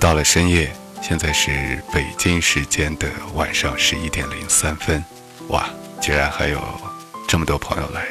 [0.00, 0.72] 到了深夜，
[1.02, 1.50] 现在是
[1.92, 5.04] 北京时间的晚上十一点零三分。
[5.48, 5.68] 哇，
[6.00, 6.58] 居然还有
[7.28, 8.06] 这么多朋友来，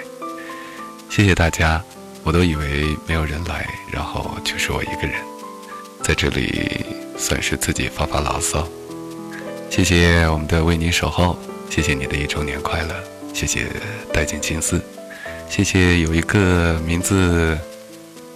[1.09, 1.81] 谢谢大家！
[2.23, 5.13] 我都以为没有人来，然后就是我一个人，
[6.03, 6.85] 在这里
[7.17, 8.67] 算是自己发发牢骚。
[9.71, 11.39] 谢谢我们的为你守候，
[11.71, 12.93] 谢谢你的一周年快乐，
[13.33, 13.65] 谢谢
[14.13, 14.79] 带进青丝，
[15.49, 17.57] 谢谢有一个名字，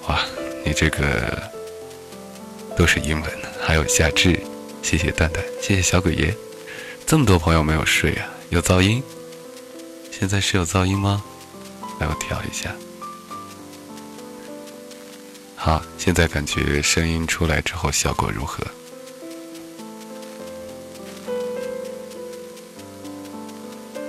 [0.08, 0.20] 哇，
[0.66, 1.52] 你这个
[2.76, 4.40] 都是英文，还有夏至，
[4.82, 6.34] 谢谢蛋蛋，谢谢小鬼爷，
[7.06, 8.28] 这么多朋友没有睡啊？
[8.50, 9.02] 有噪音？
[10.12, 11.24] 现在是有噪音吗？
[12.00, 12.74] 来，我调一下。
[15.56, 18.64] 好，现在感觉声音出来之后效果如何？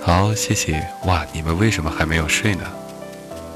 [0.01, 0.85] 好，谢谢。
[1.05, 2.63] 哇，你们为什么还没有睡呢？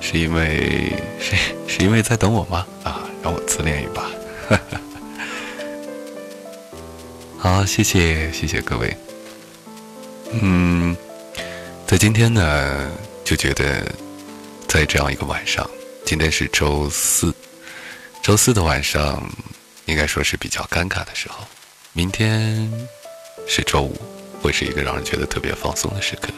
[0.02, 1.36] 是因为是
[1.68, 2.66] 是因为在等我吗？
[2.84, 4.04] 啊，让我自恋一把。
[4.50, 4.80] 哈哈
[7.50, 8.96] 好，谢谢谢谢各位。
[10.40, 10.96] 嗯，
[11.88, 12.92] 在今天呢，
[13.26, 13.84] 就觉得
[14.68, 15.68] 在这样一个晚上，
[16.06, 17.34] 今天是周四，
[18.22, 19.28] 周四的晚上
[19.88, 21.44] 应该说是比较尴尬的时候。
[21.92, 22.72] 明天
[23.48, 24.00] 是周五，
[24.44, 26.30] 会是一个让人觉得特别放松的时刻。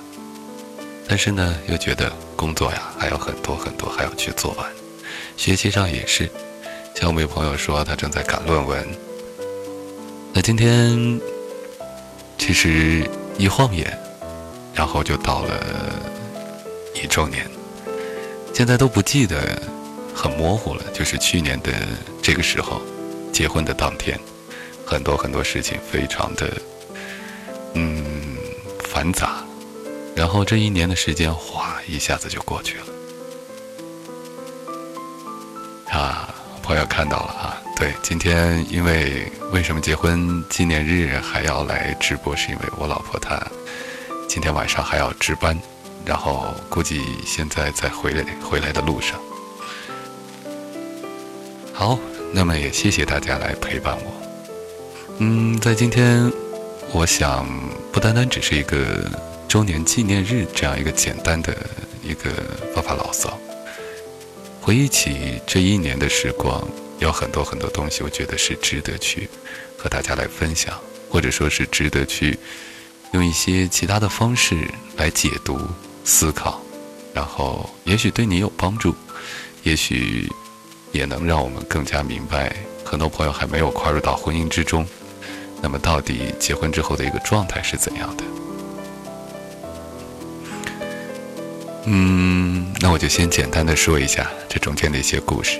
[1.10, 4.66] 但是呢，又觉得工作呀还有很多很多还要去做完，
[5.36, 6.32] 学习上也是。
[6.96, 8.88] 像我们有朋友说他正在赶论文，
[10.34, 11.20] 那今天
[12.38, 13.10] 其实。
[13.38, 13.98] 一晃眼，
[14.72, 15.60] 然后就到了
[16.94, 17.50] 一周年。
[18.54, 19.60] 现在都不记得，
[20.14, 20.84] 很模糊了。
[20.94, 21.72] 就是去年的
[22.22, 22.84] 这个时候，
[23.32, 24.20] 结婚的当天，
[24.86, 26.54] 很多很多事情非常的
[27.74, 28.06] 嗯
[28.84, 29.44] 繁杂。
[30.14, 32.86] 然后这一年的时间，哗一下子就过去了。
[35.90, 36.32] 啊，
[36.62, 37.61] 朋友看到了啊。
[37.82, 42.36] 对，今天因为为什么结婚纪念日还要来直播？
[42.36, 43.42] 是因为我老婆她
[44.28, 45.60] 今天晚上还要值班，
[46.06, 49.20] 然后估计现在在回来回来的路上。
[51.74, 51.98] 好，
[52.32, 54.14] 那么也谢谢大家来陪伴我。
[55.18, 56.32] 嗯，在今天，
[56.94, 57.50] 我想
[57.92, 59.10] 不单单只是一个
[59.48, 61.58] 周年纪念日这样一个简单的
[62.04, 62.30] 一个
[62.76, 63.36] 发发牢骚，
[64.62, 66.64] 回忆起这一年的时光。
[67.02, 69.28] 有很多很多东西，我觉得是值得去
[69.76, 70.80] 和大家来分享，
[71.10, 72.38] 或者说是值得去
[73.14, 74.56] 用一些其他的方式
[74.98, 75.60] 来解读、
[76.06, 76.62] 思考，
[77.12, 78.96] 然后也许对你有帮助，
[79.64, 80.32] 也许
[80.92, 84.86] 也能让我们更加明白，很多朋友还没有跨入到婚姻之中，
[85.60, 88.24] 那么到底结婚之后的一个状态是怎样的？
[91.86, 95.60] 嗯，那我就先简单的说一下这中间的一些故事。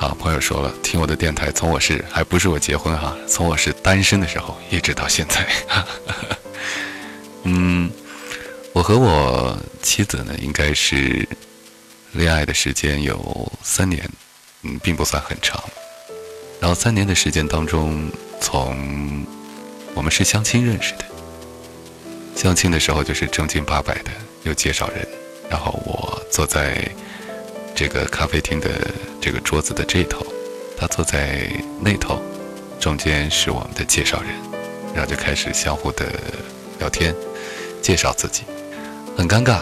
[0.00, 5.44] 好，朋友说了，听我的电台，从我是还不是我结婚哈，从我是单身的时候一直到现在。
[7.42, 7.90] 嗯，
[8.72, 11.28] 我和我妻子呢，应该是
[12.12, 14.08] 恋爱的时间有三年，
[14.62, 15.60] 嗯，并不算很长。
[16.60, 18.08] 然后三年的时间当中，
[18.40, 19.26] 从
[19.94, 21.04] 我们是相亲认识的，
[22.36, 24.12] 相亲的时候就是正经八百的
[24.44, 25.04] 有介绍人，
[25.50, 26.88] 然后我坐在。
[27.78, 28.68] 这个咖啡厅的
[29.20, 30.26] 这个桌子的这头，
[30.76, 31.48] 他坐在
[31.80, 32.20] 那头，
[32.80, 34.32] 中间是我们的介绍人，
[34.92, 36.04] 然后就开始相互的
[36.80, 37.14] 聊天，
[37.80, 38.42] 介绍自己，
[39.16, 39.60] 很尴尬。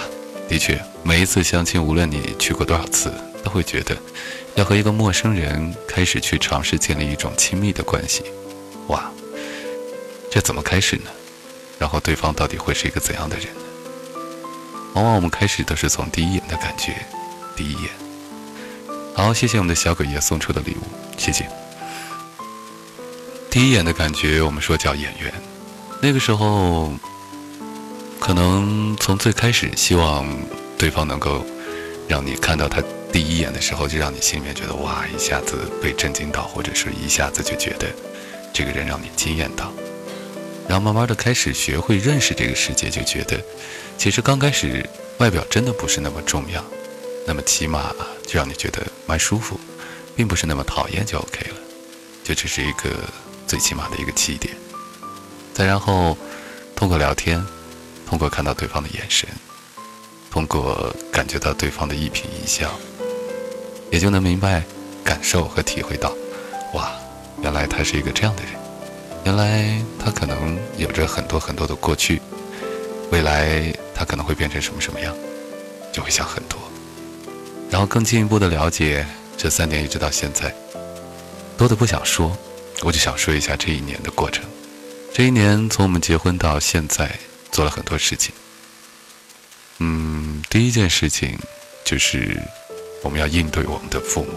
[0.49, 3.13] 的确，每一次相亲，无论你去过多少次，
[3.45, 3.95] 都会觉得
[4.55, 8.23] 要和一个陌生人开始去尝试建立一种亲密的关系，
[8.87, 9.13] 哇，
[10.31, 11.11] 这怎么开始呢？
[11.79, 13.61] 然后对方到底会是一个怎样的人呢？
[14.95, 16.95] 往往我们开始都是从第一眼的感觉，
[17.55, 18.06] 第一眼。
[19.17, 20.83] 好，谢谢我们的小鬼爷送出的礼物，
[21.17, 21.49] 谢谢。
[23.51, 25.33] 第一眼的感觉，我们说叫眼缘。
[26.03, 26.93] 那个时候，
[28.21, 30.27] 可能从最开始希望
[30.77, 31.43] 对方能够
[32.07, 37.89] 让你看到他第一眼的时候，就让你心里面觉得哇，一下子被震惊到，或者是一下子就觉得
[38.53, 39.73] 这个人让你惊艳到。
[40.69, 43.43] 然后慢慢的开始学会认识这个世界，就觉得
[43.97, 44.87] 其实刚开始
[45.17, 46.63] 外表真的不是那么重要。
[47.27, 47.93] 那么起码
[48.25, 49.59] 就让你觉得蛮舒服，
[50.15, 51.57] 并不是那么讨厌就 OK 了，
[52.23, 52.91] 就只是一个
[53.47, 54.55] 最起码的一个起点。
[55.53, 56.17] 再然后，
[56.77, 57.45] 通过聊天，
[58.07, 59.29] 通过看到对方的眼神，
[60.31, 62.79] 通过感觉到对方的一颦一笑，
[63.91, 64.63] 也就能明白、
[65.03, 66.15] 感受和体会到，
[66.75, 66.93] 哇，
[67.43, 68.53] 原来他是一个这样的人，
[69.25, 72.21] 原来他可能有着很多很多的过去，
[73.11, 75.13] 未来他可能会变成什么什么样，
[75.93, 76.61] 就会想很多。
[77.71, 80.55] 然后更进一步的了解，这三年一直到现在，
[81.59, 82.37] 多的不想说，
[82.83, 84.45] 我就想说一下这一年的过程。
[85.13, 87.19] 这一年从我们结婚到现在，
[87.51, 88.35] 做了很多事情。
[89.79, 91.39] 嗯，第一件事情
[91.85, 92.41] 就是
[93.03, 94.33] 我们要应对我们的父母，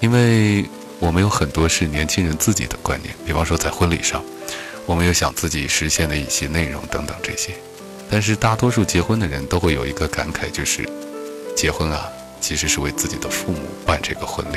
[0.00, 0.64] 因为
[0.98, 4.24] 我们有很多是年轻人自己的观念，比方说在婚礼上，
[4.86, 7.54] 我们有想自己实现的一些内容等等这些。
[8.10, 10.88] 但是大多数结婚的人都会有一个感慨，就是
[11.60, 12.08] 结婚啊，
[12.40, 14.56] 其实是为自己的父母办这个婚礼。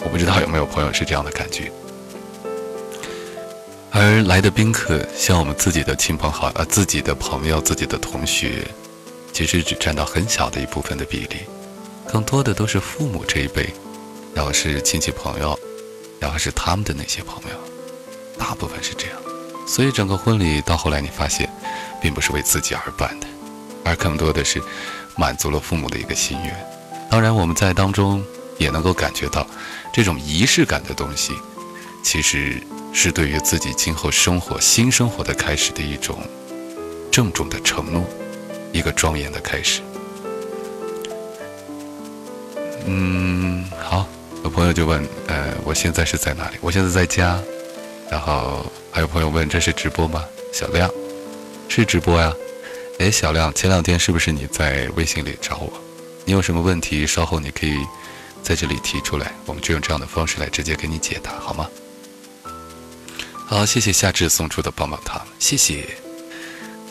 [0.00, 1.70] 我不知道有没有朋友是这样的感觉。
[3.92, 8.66] 而来的宾客，像我们自己的亲朋好呃自己的朋友、自己的同学，
[9.32, 11.36] 其实只占到很小的一部分的比例，
[12.08, 13.72] 更多的都是父母这一辈，
[14.34, 15.56] 然后是亲戚朋友，
[16.18, 17.56] 然后是他们的那些朋友，
[18.36, 19.16] 大部分是这样。
[19.64, 21.48] 所以整个婚礼到后来，你发现。
[22.02, 23.26] 并不是为自己而办的，
[23.82, 24.60] 而更多的是
[25.16, 26.54] 满足了父母的一个心愿。
[27.10, 28.24] 当然，我们在当中
[28.58, 29.46] 也能够感觉到，
[29.92, 31.32] 这种仪式感的东西，
[32.02, 32.60] 其实
[32.92, 36.18] 是对于自己今后生活、新生活的开始的一种
[37.10, 38.02] 郑重的承诺，
[38.72, 39.80] 一个庄严的开始。
[42.86, 44.06] 嗯，好，
[44.42, 46.56] 有朋友就问，呃，我现在是在哪里？
[46.60, 47.40] 我现在在家。
[48.10, 50.24] 然后还有朋友问，这是直播吗？
[50.52, 50.90] 小亮。
[51.68, 52.32] 是直播呀，
[52.98, 55.72] 哎，小亮，前两天是不是你在微信里找我？
[56.24, 57.76] 你有什么问题，稍后你可以
[58.40, 61.68] 在这里提出来，我们就用这样的方式来直接给你解答，好吗？
[63.46, 65.88] 好，谢谢夏至送出的棒棒糖，谢谢。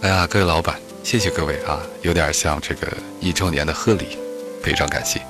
[0.02, 2.92] 哎呀，各位老板，谢谢各位啊，有点像这个
[3.22, 4.18] 一周年的贺礼，
[4.62, 5.22] 非常感谢。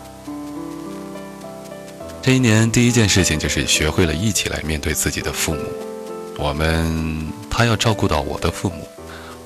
[2.23, 5.61] 这一年第一件事情就是学会了一起来面对自己的父母，
[6.39, 8.87] 我们他要照顾到我的父母。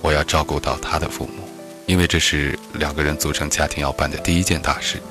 [0.01, 1.43] 我要照顾到他的父母，
[1.85, 5.01] 因为这是两个人组成家庭要办的第一件大事，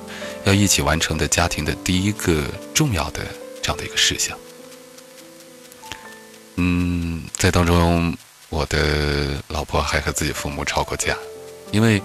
[0.45, 3.21] 要一起完成的家庭的第一个重要的
[3.63, 4.39] 这样的一个事项。
[6.57, 8.17] 嗯，在当中，
[8.49, 11.15] 我的老婆还和自己父母吵过架，
[11.73, 12.01] 因为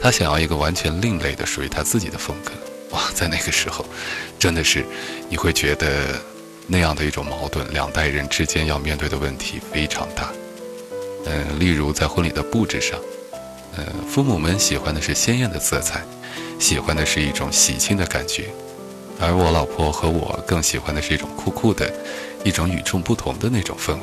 [0.00, 2.52] 她想要一个完全另类的属于她自己的风格。
[2.90, 3.84] 哇，在那个时候，
[4.38, 4.84] 真的是
[5.28, 6.20] 你会觉得
[6.68, 10.32] 那样的一种矛盾，两代人之间要面对的问题非常大。
[11.26, 12.98] 嗯，例如在婚礼的布置上，
[13.76, 16.02] 嗯，父母们喜欢的是鲜艳的色彩，
[16.58, 18.44] 喜欢的是一种喜庆的感觉，
[19.20, 21.92] 而我老婆和我更喜欢的是一种酷酷的，
[22.44, 24.00] 一种与众不同的那种氛围。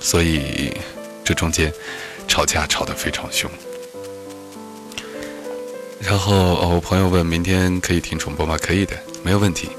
[0.00, 0.76] 所以，
[1.24, 1.72] 这中间
[2.28, 3.50] 吵架吵得非常凶。
[6.00, 8.56] 然后，哦，朋友问明天可以听重播吗？
[8.60, 9.70] 可以的，没有问题。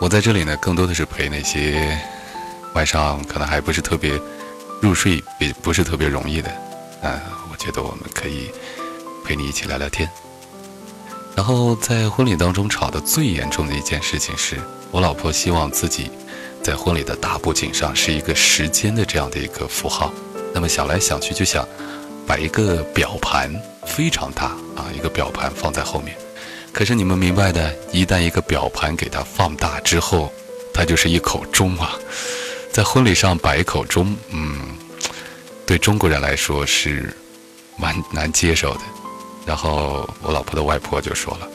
[0.00, 1.96] 我在这里呢，更多的是陪那些。
[2.74, 4.20] 晚上可能还不是特别
[4.80, 6.50] 入睡，也不是特别容易的，
[7.02, 8.50] 嗯，我觉得我们可以
[9.24, 10.08] 陪你一起聊聊天。
[11.34, 14.58] 然后在婚礼当中吵得最严重的一件事情是，
[14.90, 16.10] 我老婆希望自己
[16.62, 20.12] 在婚礼的大布景上是一个时间的这样的一个符号。
[20.54, 21.66] 那么想来想去就想
[22.26, 23.50] 摆一个表盘，
[23.86, 26.16] 非常大啊，一个表盘放在后面。
[26.72, 30.32] 可是你们明白的，一旦一个表盘给它放大之后，
[30.74, 31.96] 它就是一口钟啊。
[32.72, 34.58] 在婚礼上摆一口钟，嗯，
[35.66, 37.14] 对中国人来说是
[37.76, 38.80] 蛮难接受的。
[39.44, 41.46] 然后我老婆的外婆就说了：“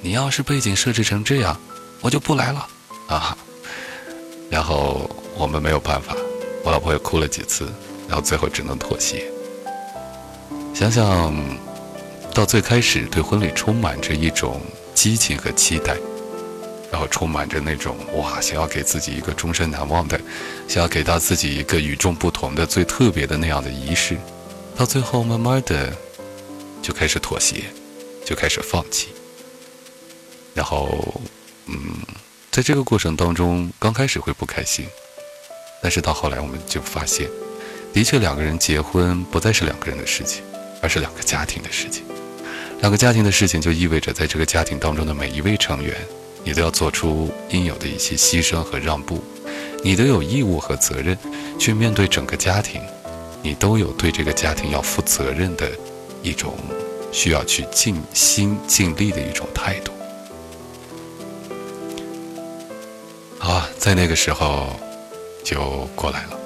[0.00, 1.54] 你要是背景设置成这样，
[2.00, 2.66] 我就不来了
[3.08, 3.36] 啊。”
[4.48, 6.16] 然后我们没有办法，
[6.62, 7.70] 我老婆也哭了几次，
[8.08, 9.30] 然后最后只能妥协。
[10.72, 11.34] 想想
[12.32, 14.62] 到最开始对婚礼充满着一种
[14.94, 15.94] 激情和期待。
[16.94, 20.16] 然后充满着那种哇，想要给自己一个终身难忘的，
[20.68, 24.16] 想要给到自己一个与众不同的、最特别的那样的仪式，
[24.76, 25.92] 到最后慢慢的
[26.80, 27.64] 就开始妥协，
[28.24, 29.08] 就开始放弃。
[30.54, 31.20] 然后，
[31.66, 31.76] 嗯，
[32.52, 34.86] 在这个过程当中，刚开始会不开心，
[35.82, 37.28] 但是到后来我们就发现，
[37.92, 40.44] 的确两个人结婚不再是两个人的事情，
[40.80, 42.04] 而是两个家庭的事情。
[42.78, 45.96] 两个家庭的事情就意味着，在这个家庭当中的每一位成员。
[46.44, 49.24] 你都要做出应有的一些牺牲和让步，
[49.82, 51.18] 你都有义务和责任
[51.58, 52.80] 去面对整个家庭，
[53.42, 55.70] 你都有对这个家庭要负责任的
[56.22, 56.54] 一种
[57.10, 59.90] 需要去尽心尽力的一种态度。
[63.38, 64.68] 好，在那个时候
[65.42, 66.38] 就过来了，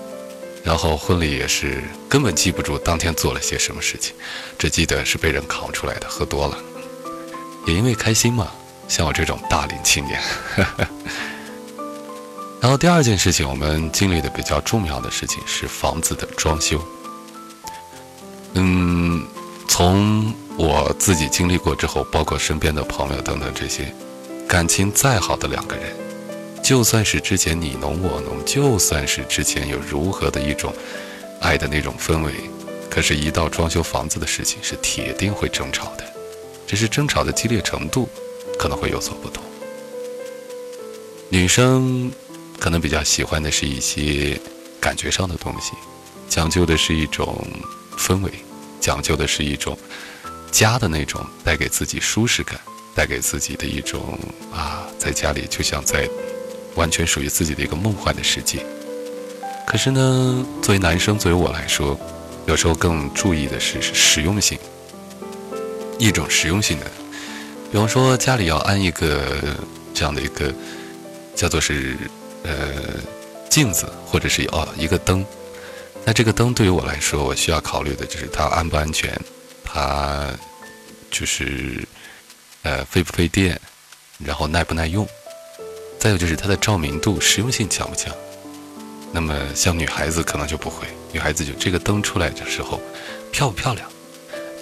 [0.63, 4.15] 然后婚礼也是根本记不住当天做了些什么事情，
[4.59, 6.59] 只记得是被人扛出来的，喝多了，
[7.67, 8.53] 也因为开心嘛。
[8.89, 10.19] 像我这种大龄青年，
[12.61, 16.83] 然后第二件事情，我们经历的比较重要的事情是房子的装修。
[18.55, 19.25] 嗯，
[19.69, 23.95] 从我自己经历过之后，包括身边的朋友等等这些，
[24.49, 25.95] 感情再好的两个人，
[26.65, 30.73] 就算是之前你侬我侬，就算是之前有如何的一种
[31.41, 32.33] 爱的那种氛围，
[32.91, 36.05] 可是，一到装修房子的事情，是铁定会争吵的，
[36.67, 38.09] 只是争吵的激烈程度
[38.59, 39.43] 可能会有所不同。
[41.31, 42.11] 女生
[42.59, 44.39] 可能比较喜欢的是一些
[44.81, 45.73] 感觉上的东西，
[46.29, 47.47] 讲究的是一种
[47.97, 48.33] 氛围，
[48.81, 49.79] 讲究的是一种
[50.51, 52.59] 家的那种带给自己舒适感，
[52.95, 54.19] 带给自己的一种
[54.53, 56.09] 啊，在家里就像在
[56.75, 58.65] 完全属于自己的一个梦幻的世界。
[59.67, 61.99] 可是呢，作为男生，作为我来说，
[62.47, 64.59] 有时候更注意的是实用性，
[65.99, 66.87] 一种实用性的，
[67.71, 69.41] 比方说家里要安一个
[69.95, 70.53] 这样的一个。
[71.39, 71.97] 叫做是，
[72.43, 72.99] 呃，
[73.49, 75.25] 镜子或者是哦一个灯，
[76.05, 79.17] 那这个灯对于我来说，我需要考虑的就是它安不安全，
[79.63, 80.33] 它
[81.13, 81.87] 就是
[82.65, 83.57] 呃费不费电，
[84.19, 85.07] 然后耐不耐用，
[86.01, 88.13] 再有就是它的照明度、实用性强不强。
[89.13, 92.81] 那么像女孩子可能就不会，女孩子就这个灯出来的时候
[93.31, 93.89] 漂不漂亮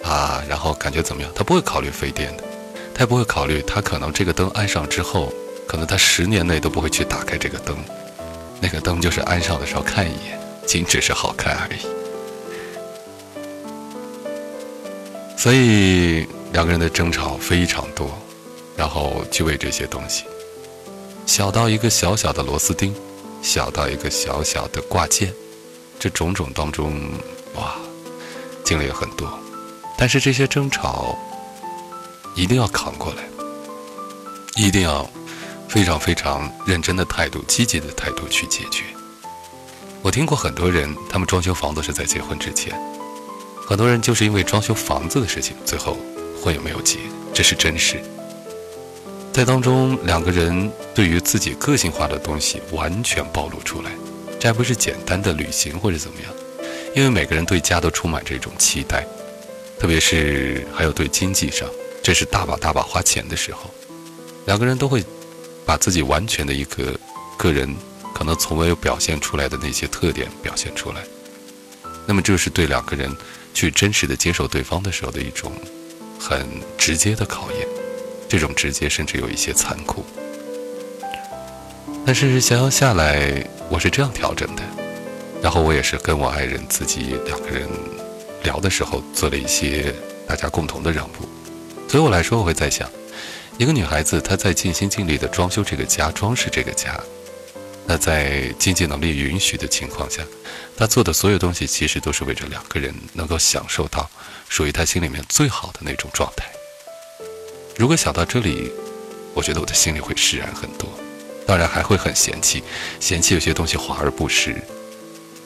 [0.04, 2.44] 啊，然后感觉怎么样，她不会考虑费电的，
[2.96, 5.30] 他也不会考虑他可能这个灯安上之后。
[5.68, 7.76] 可能他十年内都不会去打开这个灯，
[8.60, 11.80] 那个灯就是安上的时候看一眼，仅只是好看而已。
[15.36, 18.16] 所以两个人的争吵非常多，
[18.76, 20.24] 然后就为这些东西，
[21.26, 22.94] 小到一个小小的螺丝钉，
[23.42, 25.34] 小到一个小小的挂件，
[25.98, 26.94] 这种种当中，
[27.56, 27.74] 哇，
[28.62, 29.28] 经历了很多。
[29.98, 31.18] 但是这些争吵
[32.36, 33.24] 一定要扛过来，
[34.54, 35.08] 一定要。
[35.68, 38.84] 非常非常认真的态度，积极的态度去解决。
[40.00, 42.72] 我听过很多人，他们装修房子是在结婚之前，
[43.66, 45.98] 很多人就是因为装修房子的事情，最后
[46.40, 47.00] 婚也没有结，
[47.34, 48.00] 这是真实。
[49.32, 53.90] 在当中，两个人对于自己个性化的东西完全暴露出来，
[54.38, 56.32] 这还不是简单的旅行或者怎么样，
[56.94, 59.04] 因为每个人对家都充满这种期待，
[59.80, 61.68] 特别是还有对经济上，
[62.06, 63.68] 这是大把大把花钱的时候，
[64.44, 65.02] 两个人都会。
[65.64, 66.96] 把自己完全的一个
[67.36, 67.74] 个人
[68.14, 71.02] 可能从未有表现出来的那些特点表现出来，
[72.06, 73.12] 那么这是对两个人
[73.52, 75.50] 去真实的接受对方的时候的一种
[76.20, 76.46] 很
[76.78, 77.66] 直接的考验，
[78.28, 80.06] 这种直接甚至有一些残酷。
[82.06, 84.62] 但是想想下来，我是这样调整的，
[85.42, 87.68] 然后我也是跟我爱人自己两个人
[88.44, 89.92] 聊的时候做了一些
[90.28, 91.28] 大家共同的让步，
[91.96, 92.86] 对我来说，我会在想。
[93.56, 96.94] 一个女孩子，她在尽心尽力的装修这个家，装饰这个家。
[97.86, 100.22] 那在经济能力允许的情况下，
[100.76, 104.10] 她做的所有东西，其实都是为着两个人能够享受到
[104.46, 106.44] 属于她心里面最好的那种状态。
[107.78, 108.70] 如果想到这里，
[109.32, 110.90] 我觉得我的心里会释然很多。
[111.46, 112.62] 当然还会很嫌弃，
[113.00, 114.54] 嫌弃有些东西华而不实。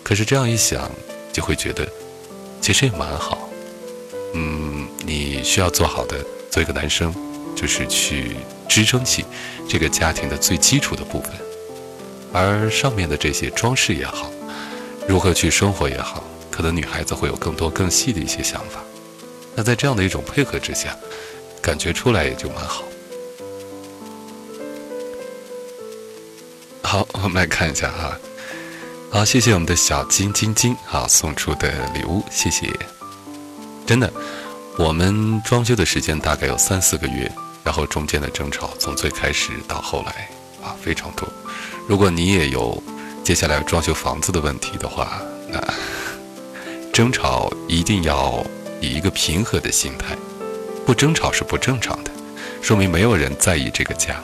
[0.03, 0.91] 可是这样一想，
[1.33, 1.89] 就会觉得
[2.61, 3.49] 其实也蛮好。
[4.35, 7.15] 嗯，你需要做好的，做一个男生。
[7.57, 8.37] 就是去
[8.69, 9.25] 支撑起
[9.69, 11.33] 这个家庭的最基础的部分，
[12.33, 14.31] 而上面的这些装饰也好，
[15.07, 18.81] 如何去生活也好，可能女孩子会有更多更细的一些想法。
[19.55, 20.97] 那在这样的一种配合之下，
[21.61, 22.85] 感觉出来也就蛮好。
[26.83, 28.17] 好，我们来看一下哈。
[29.11, 32.71] 好，谢谢我们的小金晶晶啊送出的礼物，谢谢。
[33.85, 34.11] 真的。
[34.81, 37.31] 我们装修的时间大概有三四个月，
[37.63, 40.31] 然后中间的争吵从最开始到后来
[40.63, 41.29] 啊非常多。
[41.87, 42.83] 如果你也有
[43.23, 45.21] 接下来装修房子的问题的话，
[45.51, 45.63] 那
[46.95, 48.43] 争吵一定要
[48.81, 50.17] 以一个平和的心态，
[50.87, 52.11] 不争吵是不正常的，
[52.63, 54.19] 说明没有人在意这个家，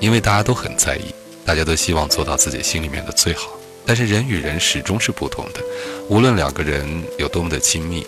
[0.00, 1.14] 因为大家都很在意，
[1.46, 3.50] 大家都希望做到自己心里面的最好。
[3.86, 5.60] 但是人与人始终是不同的，
[6.08, 8.04] 无论两个人有多么的亲密。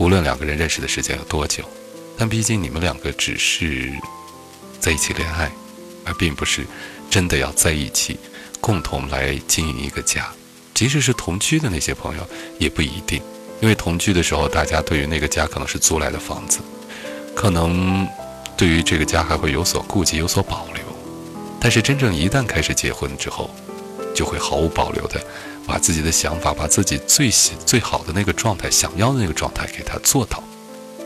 [0.00, 1.62] 无论两个人认识的时间有多久，
[2.16, 3.92] 但毕竟你们两个只是
[4.80, 5.52] 在一起恋爱，
[6.06, 6.64] 而并不是
[7.10, 8.18] 真的要在一起
[8.62, 10.26] 共同来经营一个家。
[10.72, 12.26] 即使是同居的那些朋友，
[12.58, 13.20] 也不一定，
[13.60, 16.60] 因为同居的时候，大家对于那个家可能是租来的房子，
[17.34, 18.08] 可能
[18.56, 20.82] 对于这个家还会有所顾忌、有所保留。
[21.60, 23.50] 但是真正一旦开始结婚之后，
[24.14, 25.22] 就会毫无保留的。
[25.70, 30.42] 把自己的想法，把自己最喜最好的那个状态，想要的那个状态给他做到，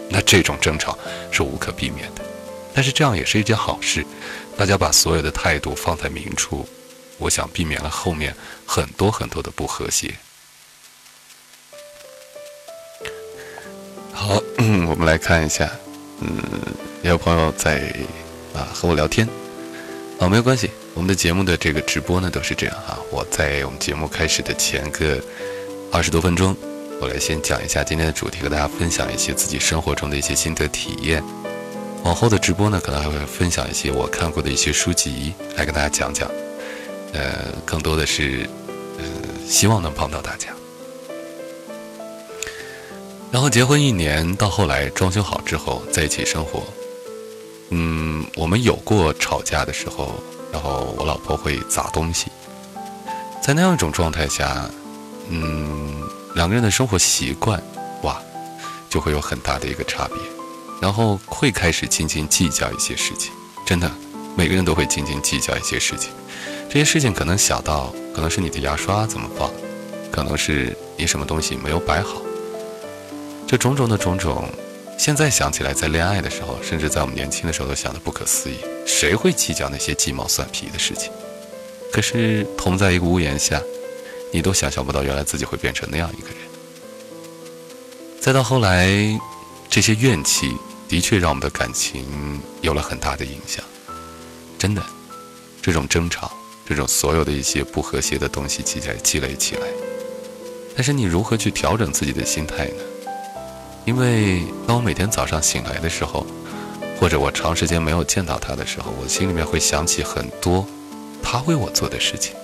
[0.09, 0.99] 那这种争吵
[1.30, 2.25] 是无可避免的。
[2.73, 4.06] 但是这样也是一件好事，
[4.56, 6.66] 大家把所有的态度放在明处，
[7.18, 10.14] 我想避免了后面很多很多的不和谐。
[14.14, 14.42] 好，
[14.88, 15.71] 我们来看一下，
[16.21, 16.38] 嗯，
[17.02, 17.94] 有朋友在
[18.54, 19.28] 啊和我聊天，
[20.18, 25.20] 啊，没有关系，我们的节目的这个直播呢都是这样哈，我在我们节目开始的前个
[25.90, 26.56] 二十多分钟，
[27.00, 31.22] 我来先讲一下今天的主题，和大家分享一些自己生活中的一些心得体验。
[32.04, 36.30] 往后的直播呢，可能还会分享一些我看过的一些书籍，来跟大家讲讲。
[37.12, 38.48] 呃，更多的是，
[38.98, 39.04] 呃，
[39.48, 40.48] 希望能帮到大家。
[43.32, 46.62] 然后结婚一年，到后来装修好之后在一起生活，
[47.70, 50.22] 嗯，我们有过吵架的时候，
[50.54, 52.28] 然后我老婆会砸东西，
[53.42, 54.70] 在那样一种状态下，
[55.28, 56.00] 嗯，
[56.37, 57.61] 两个人的生活习惯，
[58.02, 58.23] 哇，
[58.88, 60.16] 就会有很大的一个差别，
[60.80, 63.32] 然后会开始斤斤计较一些事情，
[63.66, 63.90] 真的，
[64.37, 66.12] 每个人都会斤斤计较一些事情，
[66.68, 69.50] 这些事情可能小到可能是你的牙刷怎么放，
[70.12, 72.23] 可能是你什么东西没有摆好。
[73.44, 74.49] 这种种的种种，
[75.04, 78.54] 现在想起来，在恋爱的时候，甚至在我们年轻的时候，都想的不可思议。
[78.87, 81.12] 谁会计较那些鸡毛蒜皮的事情？
[81.92, 83.61] 可是同在一个屋檐下，
[84.32, 86.38] 你都想象不到，原来自己会变成那样一个人。
[88.18, 88.88] 再到后来，
[89.68, 90.50] 这些怨气
[90.88, 93.62] 的确让我们的感情有了很大的影响。
[94.58, 94.82] 真的，
[95.61, 96.32] 这种争吵，
[96.66, 99.66] 这种所有的一些不和谐的东西积累积累起来，
[100.75, 102.82] 但是你如何去调整自己的心态呢？
[103.84, 106.26] 因为当我每天早上醒来的时候，
[106.99, 110.66] 或者我长时间没有见到他的时候，我心里面会想起很多
[111.23, 112.34] 他为我做的事情，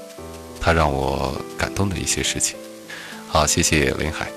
[0.61, 2.57] 他让我感动的一些事情。
[3.29, 4.31] 好，谢谢林海。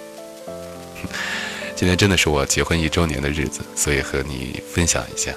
[1.75, 5.33] 今天真的是我结婚一周年的日子，所以和你分享一下。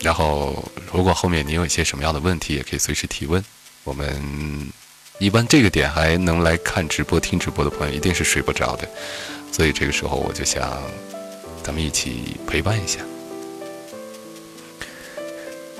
[0.00, 3.44] 然后，如果后面你有一些什么样的问题，也可以随时提问。
[3.82, 4.72] 我们
[5.18, 8.88] 一般这个点还能来看直播、听直播的朋友，一定是睡不着的。
[9.54, 10.82] 所以这个时候，我就想，
[11.62, 12.98] 咱们一起陪伴一下。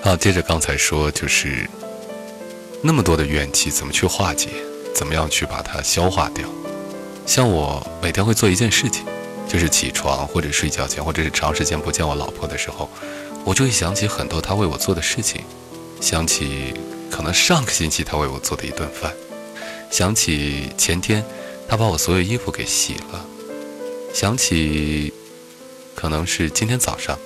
[0.01, 1.69] 好，接着刚才说，就是
[2.81, 4.49] 那么多的怨气，怎么去化解？
[4.95, 6.49] 怎么样去把它消化掉？
[7.27, 9.05] 像我每天会做一件事情，
[9.49, 12.89] 就是起床或者睡觉前，或者是长时间不见我老婆的时候，
[13.45, 15.43] 我就会想起很多她为我做的事情，
[16.01, 16.75] 想起
[17.11, 19.13] 可能上个星期她为我做的一顿饭，
[19.91, 21.25] 想起前天
[21.67, 23.27] 她把我所有衣服给洗了。
[24.15, 25.13] 想起，
[25.97, 27.19] 可能是今天早上，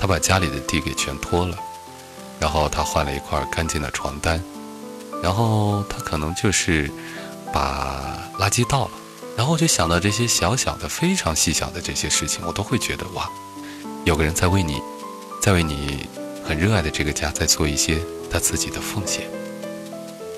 [0.00, 1.58] 他把家里的地给全拖了，
[2.38, 4.40] 然后他换了一块干净的床单，
[5.20, 6.88] 然后他可能就是
[7.52, 8.90] 把垃圾倒了，
[9.36, 13.28] 然后就想到这些小小的、非常细小的这些事情，我都会觉得哇，
[14.04, 14.80] 有个人在为你，
[15.40, 16.06] 在为你
[16.44, 17.98] 很热爱的这个家在做一些
[18.30, 19.28] 他自己的奉献，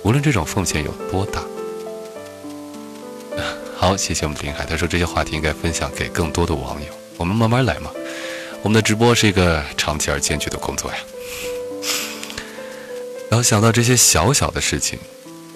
[0.02, 1.42] 无论这种奉献有多大。
[3.84, 4.64] 好，谢谢我们林海。
[4.64, 6.88] 他说这些话题应该分享给更多的网友。
[7.18, 7.90] 我们慢慢来嘛。
[8.62, 10.96] 我们的直播是一个长期而艰巨的工作呀。
[13.28, 14.98] 然后想到这些小小的事情，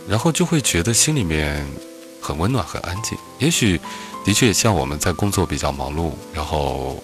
[0.06, 1.66] 然后就会觉得心里面
[2.20, 3.16] 很温暖、很安静。
[3.38, 3.80] 也许
[4.26, 7.02] 的确像我们在工作比较忙碌，然后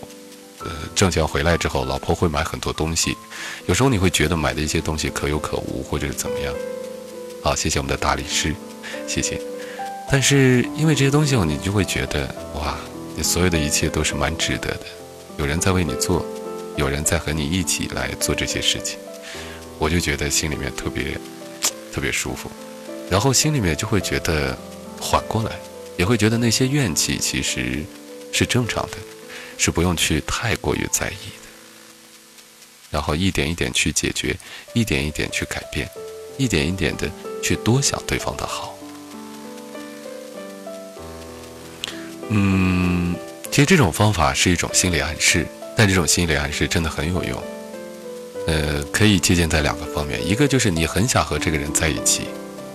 [0.58, 3.16] 呃挣钱回来之后，老婆会买很多东西。
[3.64, 6.52] 有时候你会觉得买的一些东西可有可无，或者是怎么样。
[7.42, 8.54] 好，谢谢我们的大理师，
[9.08, 9.40] 谢谢。
[10.10, 12.76] 但是因为这些东西，你就会觉得哇，
[13.16, 14.86] 你所有的一切都是蛮值得的。
[15.36, 16.24] 有人在为你做，
[16.76, 18.98] 有人在和你一起来做这些事情，
[19.78, 21.18] 我就觉得心里面特别
[21.92, 22.48] 特别舒服，
[23.10, 24.56] 然后心里面就会觉得
[25.00, 25.50] 缓过来，
[25.96, 27.82] 也会觉得那些怨气其实
[28.32, 28.98] 是正常的，
[29.58, 31.48] 是不用去太过于在意的。
[32.90, 34.36] 然后一点一点去解决，
[34.74, 35.90] 一点一点去改变，
[36.36, 37.10] 一点一点的
[37.42, 38.73] 去多想对方的好。
[42.30, 43.14] 嗯，
[43.50, 47.42] 其实这种方法是一种心理暗示，但这种心理暗示真的很有用。
[48.46, 52.28] 呃，可以借鉴在两个方面，一个就是你很想和这个人在一起，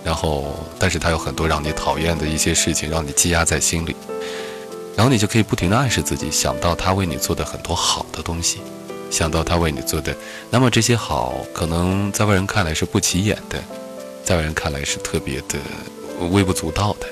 [0.04, 3.94] 然后但是他有很多让你讨厌的一些事情，让你积压在心里，
[4.96, 8.58] 然后你就可以不停的暗示自己，想到他为你做的很多好的东西，
[9.10, 10.16] 想到他为你做的，
[10.50, 13.62] 那么这些好可能在外人看来是不起眼的，
[14.24, 15.58] 在外人看来是特别的
[16.30, 17.06] 微不足道的，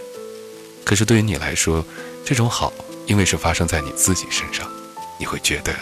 [0.85, 1.85] 可是对于你来说。
[2.25, 2.73] 这种好，
[3.07, 4.69] 因为是发生在你自己身上，
[5.19, 5.73] 你会觉得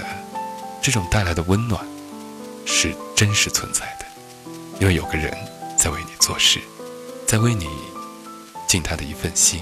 [0.80, 1.84] 这种带来的温暖
[2.64, 4.06] 是真实存在的，
[4.78, 5.36] 因为有个人
[5.76, 6.60] 在为你做事，
[7.26, 7.66] 在为你
[8.68, 9.60] 尽他的一份心。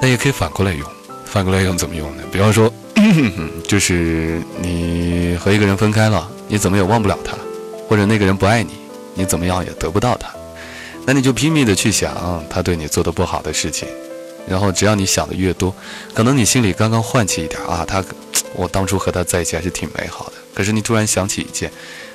[0.00, 0.88] 那也可以反过来用，
[1.26, 2.22] 反过来用怎么用呢？
[2.30, 2.72] 比方说，
[3.66, 7.36] 就是你和一个人分开了，你怎么也忘不了他，
[7.88, 8.74] 或者那个人不爱你，
[9.14, 10.32] 你怎么样也得不到他，
[11.04, 13.88] 那你就拼命的去想他对你做的不好的事情。
[14.48, 15.74] 然后，只要你想的越多，
[16.14, 18.02] 可能你心里刚刚唤起一点啊，他，
[18.54, 20.32] 我当初和他在一起还是挺美好的。
[20.54, 21.70] 可是你突然想起一件，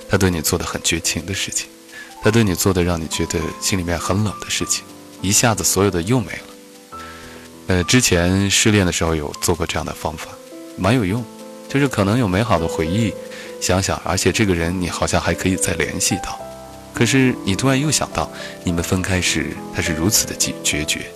[0.10, 1.68] 他对你做的很绝情的事情，
[2.24, 4.84] 他对你做的让你觉得心里面很冷的事情，
[5.22, 6.98] 一下子所有的又没了。
[7.68, 10.28] 呃，之前失恋的时候有做过这样的方法，
[10.76, 11.24] 蛮有用，
[11.70, 13.14] 就是可能有美好的回忆，
[13.62, 16.38] 想想，而且这个人你好像还可以再联系到，
[16.94, 18.30] 可是你突然又想到，
[18.66, 21.10] 你们分开时他是如此的决决绝，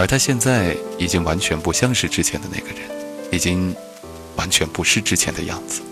[0.00, 2.88] 而他现在已经完全不像是之前的那个人，
[3.30, 3.76] 已经
[4.34, 5.82] 完全不是之前的样子。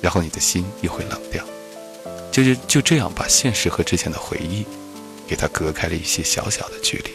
[0.00, 1.44] 然后你的心又会冷掉，
[2.32, 4.64] 就是就这样把现实和之前的回忆，
[5.28, 7.10] 给它隔开了一些小小的距离。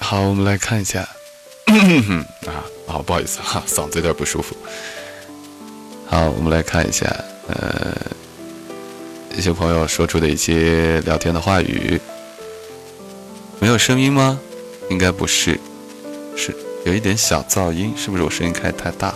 [0.00, 1.02] 好，我们来看一下，
[2.46, 4.56] 啊啊，不好意思哈，嗓子有点不舒服。
[6.08, 7.06] 好，我们来看一下，
[7.46, 7.94] 呃，
[9.38, 12.00] 一些朋友说出的一些聊天的话语，
[13.60, 14.40] 没有声音吗？
[14.90, 15.56] 应该不是，
[16.36, 16.52] 是。
[16.84, 19.14] 有一点小噪音，是不是我声音开的太大？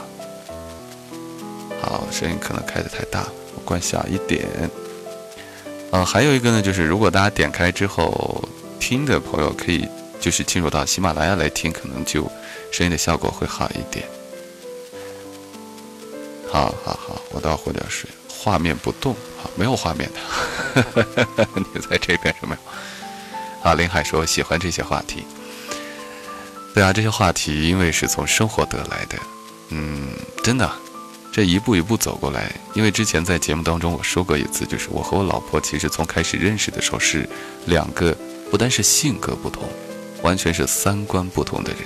[1.80, 4.46] 好，声音可能开的太大，我关小一点。
[5.90, 9.88] 嗯，还有一个呢，就是如果大家点开之后听的朋友，可以
[10.20, 12.30] 就是进入到喜马拉雅来听，可能就
[12.70, 14.06] 声音的效果会好一点。
[16.48, 18.08] 好好好，我倒喝点水。
[18.42, 21.06] 画面不动，好，没有画面的。
[21.54, 23.70] 你在这边是没有？
[23.70, 25.24] 啊，林海说喜欢这些话题。
[26.74, 29.16] 对啊，这些话题因为是从生活得来的，
[29.68, 30.08] 嗯，
[30.42, 30.68] 真的，
[31.30, 32.50] 这一步一步走过来。
[32.74, 37.28] 因为之前在节目当中我说过一次，就是我和我老婆其实从开始认识的时候是
[37.66, 38.12] 两个
[38.50, 39.68] 不单是性格不同，
[40.22, 41.82] 完全是三观不同的人。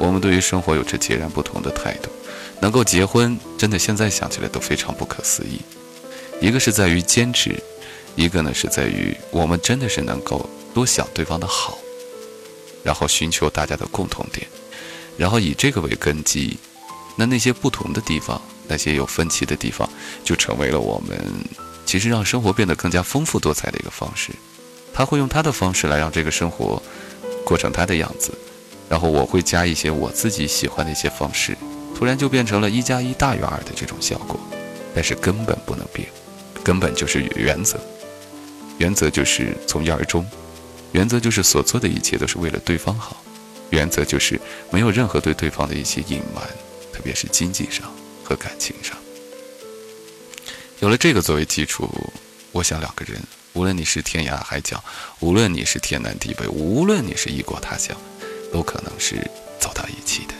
[0.00, 2.10] 我们对于生活有着截然不同的态度，
[2.60, 5.60] 能够结婚，真的现在想起来都非常不可思议。
[6.40, 7.58] 一个是在于坚持，
[8.14, 11.78] 一个呢是在于我们真的是能够多想对方的好。
[12.84, 14.46] 然后寻求大家的共同点，
[15.16, 16.56] 然后以这个为根基，
[17.16, 19.90] 那那些不同的地方，那些有分歧的地方，
[20.22, 21.18] 就成为了我们
[21.84, 24.30] 其实让生活变得更加丰富多彩的一个方式。
[24.94, 26.80] 他会用他的方式来让这个生活
[27.44, 28.30] 过成他的样子，
[28.88, 31.58] 然后我会加一些我自己喜欢的一些方式，
[31.96, 34.38] 突然就变成了一加一大于二的这种效果。
[34.94, 36.08] 但是根本不能变，
[36.66, 37.78] 根本就是原则，
[38.78, 40.26] 原则就是从一而终。
[40.90, 43.22] 原则就是所做的一切都是为了对方好，
[43.70, 44.40] 原则就是
[44.72, 46.44] 没有任何对对方的一些隐瞒，
[46.92, 47.88] 特别是经济上
[48.24, 48.98] 和感情上。
[50.80, 51.88] 有了这个作为基础，
[52.50, 54.82] 我想两个人，无论你是天涯海角，
[55.20, 57.96] 无论你是天南地北，无论你是异国他乡，
[58.52, 59.14] 都可能是
[59.60, 60.34] 走到一起的。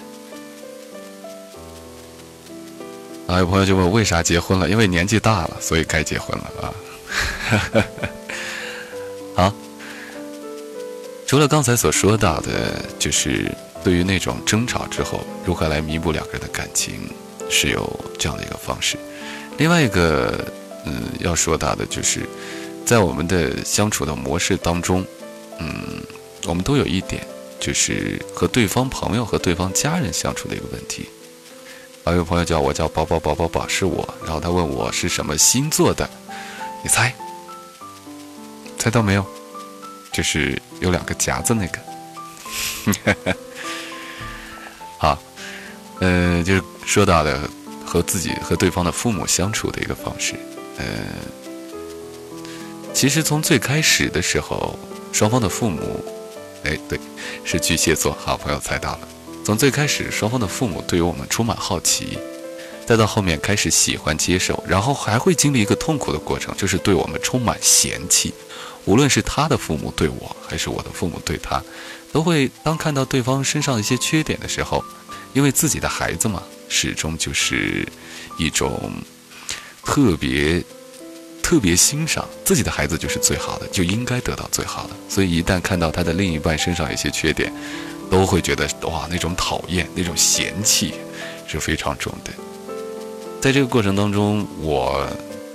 [3.27, 4.69] 啊，有朋友就问为啥结婚了？
[4.69, 6.75] 因为年纪大了，所以该结婚了啊。
[9.35, 9.55] 好。
[11.27, 13.51] 除了刚才所说到的，就是
[13.83, 17.11] 对于那种争吵之后如何来弥补两个人的感情，
[17.51, 18.97] 是有这样的一个方式。
[19.59, 20.47] 另外一个，
[20.85, 22.21] 嗯，要说到的就是，
[22.85, 25.05] 在我们的相处的模式当中，
[25.59, 26.01] 嗯，
[26.45, 27.27] 我们都有一点，
[27.59, 31.09] 就是和对方朋友和对方家人相处的一个问题。
[32.07, 36.09] 啊，有朋友叫我叫宝宝宝宝宝是我，然后他问我是什么星座的，
[36.85, 37.13] 你猜？
[38.79, 39.27] 猜到没有？
[40.13, 43.35] 就是有两个夹子那个，
[44.99, 45.19] 好，
[45.99, 47.41] 呃，就是说到的
[47.85, 50.37] 和自己和对方的父母相处的一个方式，
[50.79, 50.85] 呃，
[52.95, 54.79] 其实从最开始的时候，
[55.13, 56.05] 双方的父母，
[56.63, 57.01] 哎，对，
[57.45, 59.09] 是巨蟹座，好朋友猜到了。
[59.47, 62.19] 从最开始，双方的父母对于我们充满好奇，
[62.85, 68.35] 再到后面开始喜欢接受，然后还会经历一个痛苦的过程，就是对我们充满嫌弃。
[68.87, 71.63] 无论是他的父母对我，还是我的父母对他，
[72.11, 74.85] 都会当看到对方身上的一些缺点的时候，
[75.33, 77.87] 因为自己的孩子嘛，始终就是
[78.39, 78.91] 一种
[79.85, 80.61] 特别
[81.41, 84.97] 特别欣赏自己的孩子就是最好的，就应该得到最好的。
[85.09, 87.53] 所以一旦看到他的另一半身上有些缺点，
[88.11, 90.95] 都会觉得哇，那种讨厌、那种嫌弃
[91.47, 92.33] 是非常重的。
[93.41, 95.07] 在这个过程当中，我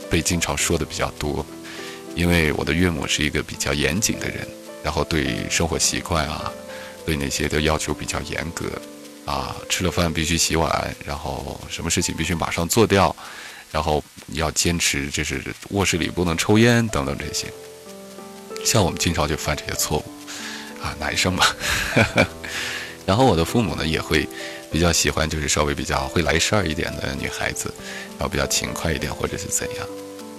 [0.09, 1.45] 被经常说的比较多。
[2.13, 4.45] 因为我的岳母是一个比较严谨的人，
[4.83, 6.51] 然后对生活习惯啊，
[7.05, 8.65] 对那些的要求比较严格，
[9.25, 13.15] 啊，吃了饭必须洗碗，然后什么事情必须马上做掉，
[13.71, 17.47] 然后要坚持就是卧室里不能抽烟等等这些。
[18.65, 20.03] 像我们经常就犯这些错误，
[20.81, 21.45] 啊，男生嘛。
[23.05, 24.27] 然后我的父母呢也会
[24.71, 27.73] 比较喜欢就是稍微比较会来事儿一点的女孩子，
[28.17, 29.87] 然后比较勤快一点或者是怎样。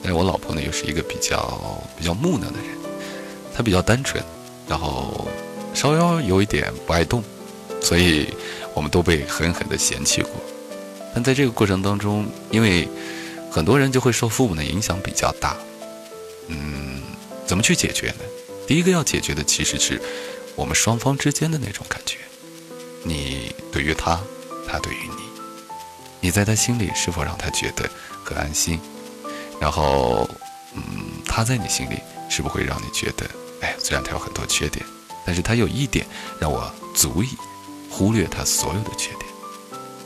[0.03, 2.69] 但是我老婆呢，又是一个比较比较木讷的人，
[3.55, 4.23] 她比较单纯，
[4.69, 5.29] 然后
[5.75, 7.23] 稍微有一点不爱动，
[7.81, 8.29] 所以
[8.75, 10.31] 我们都被狠狠的嫌弃过。
[11.15, 12.89] 但在这个过程当中，因为
[13.51, 15.57] 很多人就会受父母的影响比较大。
[16.49, 17.03] 嗯，
[17.47, 18.25] 怎么去解决呢？
[18.73, 20.01] 第一个要解决的其实是
[20.57, 22.17] 我们双方之间的那种感觉。
[23.05, 24.19] 你对于他，
[24.67, 25.25] 他对于你，
[26.21, 27.87] 你在他心里是否让他觉得
[28.25, 28.81] 很安心？
[29.61, 30.27] 然后，
[30.73, 30.83] 嗯，
[31.27, 31.99] 他在你心里
[32.31, 33.27] 是不会让你觉得，
[33.61, 34.83] 哎，虽然他有很多缺点，
[35.27, 36.07] 但是他有一点
[36.41, 37.29] 让我足以
[37.91, 39.27] 忽略他所有的缺点。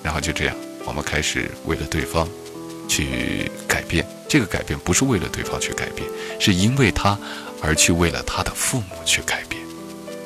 [0.02, 2.28] 然后就这样，我们开始为了对方
[2.88, 4.04] 去改变。
[4.28, 6.04] 这个改变不是为了对方去改变，
[6.40, 7.16] 是因为他
[7.66, 9.60] 而去为了他的父母去改变。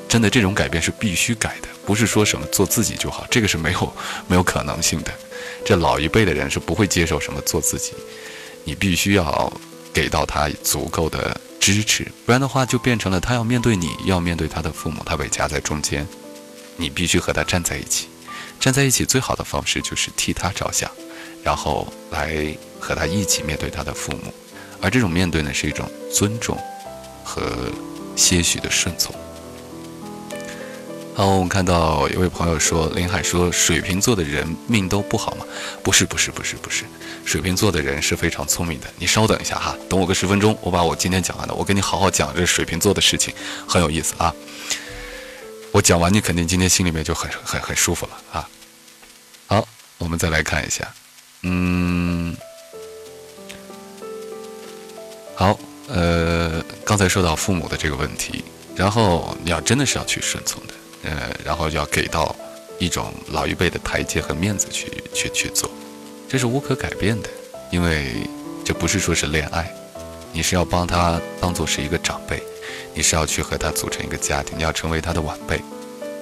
[0.09, 3.93] 真的，这种改变是必须改的，不是说什么做自己就好，这个是没有
[4.27, 5.13] 没有可能性的。
[5.65, 7.93] 这老一辈的人是不会接受什么做自己，
[8.65, 9.53] 你必须要
[9.93, 16.07] 给到他足够的支持，不然的话就变成了他要面对你，要面对他的父母，他被夹在中间，
[16.77, 18.09] 你必须和他站在一起。
[18.59, 20.91] 站在一起最好的方式就是替他着想，
[21.43, 24.35] 然后来和他一起面对他的父母，
[24.83, 26.59] 而这种面对呢是一种尊重
[27.31, 27.43] 和
[28.17, 29.15] 些许的顺从。
[31.15, 35.45] 好，我们看到一位朋友说，林海说水瓶座的人命都不好吗？
[35.83, 36.85] 不是，不是，不是，不是，
[37.25, 38.87] 水瓶座的人是非常聪明的。
[38.99, 43.33] 你稍等一下哈，等我个十分钟，我把我今天讲完的，我跟你好好讲这水瓶座的事情，
[43.69, 44.35] 很有意思啊。
[45.73, 48.49] 我讲完，你肯定今天心里面就很很很舒服了啊。
[49.47, 50.89] 好，我们再来看一下，
[51.43, 52.35] 嗯，
[55.35, 58.43] 好，呃，刚才说到父母的这个问题，
[58.75, 60.75] 然后你要真的是要去顺从的。
[61.05, 62.35] 呃，然后要给到
[62.81, 65.71] 一种老一辈的台阶和面子去去去做，
[66.29, 67.29] 这是无可改变的，
[67.71, 68.27] 因为
[68.65, 69.73] 这不是说是恋爱，
[70.33, 72.43] 你是要帮他当做是一个长辈，
[72.93, 75.63] 你是要去和他组成一个家庭，你要成为他的晚辈，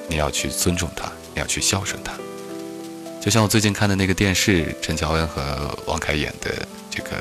[0.07, 2.13] 你要去尊重他，你要去孝顺他。
[3.23, 6.51] 就像我最近看的那个电视，陈乔恩和王凯演的
[6.91, 7.11] 这个《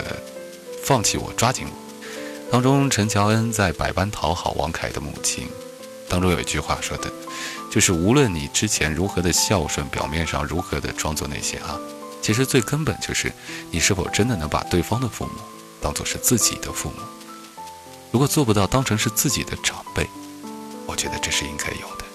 [0.83, 1.71] 放弃我，抓紧我》，
[2.49, 5.47] 当中陈乔恩在百般讨好王凯的母亲。
[6.09, 7.11] 当中有一句话说的，
[7.69, 11.77] 就是无论你之前如何的孝顺，表面上如何的装作那些啊，
[12.21, 13.31] 其实最根本就是
[13.69, 15.31] 你是否真的能把对方的父母
[15.81, 16.95] 当做是自己的父母。
[18.11, 20.07] 如果做不到当成是自己的长辈，
[20.85, 22.05] 我觉得这是应该有的。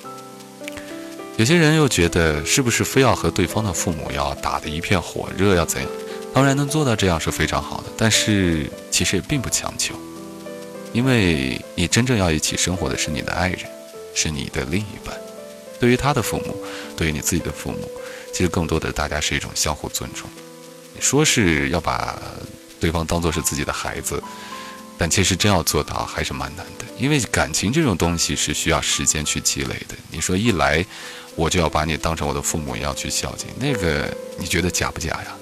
[1.37, 5.91] 有些人又觉得是不是非要和对方的父母要打得一片火热，要怎样？
[6.33, 9.95] 当然能做到这样是非常好的，但是其实也并不强求，
[10.93, 13.61] 因为你真正要一起生活的是你的爱人。
[14.15, 15.19] 是你的另一半，
[15.81, 16.55] 对于他的父母，
[16.95, 17.91] 对于你自己的父母，
[18.31, 20.29] 其实更多的大家是一种相互尊重。
[20.93, 22.21] 你说是要把
[22.79, 24.23] 对方当做是自己的孩子，
[24.99, 29.97] 但其实真要做到还是蛮难的，因为感情这种东西是需要时间去积累的。
[30.11, 30.85] 你说一来
[31.35, 35.35] 我就要把你当成我的父母一样去孝敬，那个你觉得假不假呀？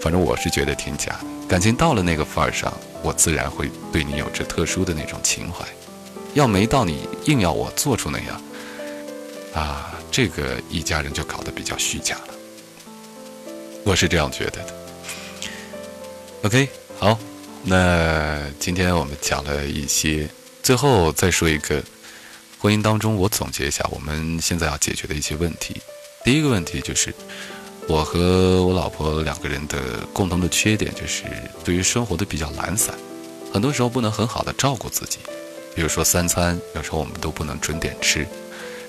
[0.00, 1.26] 反正我是觉得挺假的。
[1.48, 5.64] 感情到了那个份儿上，我自然会对你有着特殊的那种情怀。
[6.34, 8.42] 要没到你硬要我做出那样，
[9.54, 12.34] 啊，这个一家人就搞得比较虚假了。
[13.82, 14.74] 我是这样觉得的。
[16.42, 17.18] OK，好，
[17.64, 20.28] 那今天我们讲了一些，
[20.62, 21.82] 最后再说一个，
[22.58, 25.80] 婚姻当中我总结一下我们现在要解决的一些问题。
[26.24, 27.12] 第一个问题就是，
[27.88, 29.78] 我和我老婆两个人的
[30.12, 31.24] 共同的缺点就是
[31.64, 32.94] 对于生活的比较懒散，
[33.50, 35.18] 很多时候不能很好的照顾自己。
[35.74, 38.26] 比如说三餐，有时候我们都不能准点吃，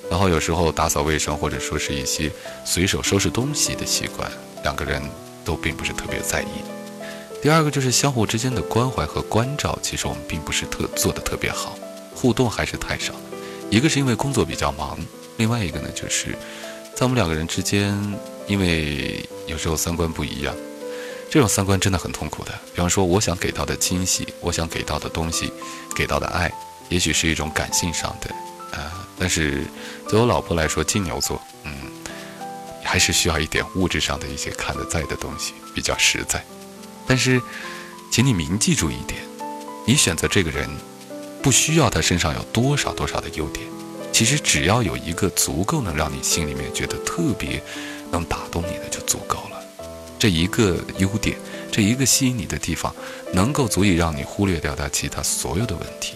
[0.10, 2.30] 然后有时候打扫卫生或者说是一些
[2.66, 4.30] 随手收拾东西的习惯，
[4.64, 5.02] 两个人
[5.46, 6.48] 都并不是特别在意。
[7.42, 11.80] 第二个就是相互之间的关怀和关照，其实我们并不是特做的特别好，
[12.14, 13.14] 互动还是太少。
[13.70, 15.00] 一个是因为工作比较忙，
[15.38, 16.36] 另外一个呢就是
[16.96, 17.96] 在我们两个人之间，
[18.50, 20.54] 因为有时候三观不一样。
[21.32, 22.52] 这种三观真的很痛苦的。
[22.74, 25.54] 比方说，我想给到的惊喜，我想给到的东西，
[25.96, 26.52] 给到的爱。
[26.90, 28.34] 也许是一种感性上的，
[28.76, 29.64] 啊，但是
[30.10, 31.72] 对我老婆来说，金牛座，嗯，
[32.84, 36.44] 还是需要一点物质上的一些看得在的东西，比较实在。
[37.06, 37.40] 但是，
[38.12, 39.22] 请你铭记住一点：
[39.86, 40.68] 你选择这个人，
[41.44, 43.68] 不需要他身上有多少多少的优点，
[44.12, 47.62] 其实只要有一个足够能让你心里面觉得特别
[48.12, 49.63] 能打动你的就足够了。
[50.17, 51.38] 这一个优点，
[51.72, 52.93] 这一个吸引你的地方，
[53.34, 56.15] 能够足以让你忽略掉他其他所有的问题。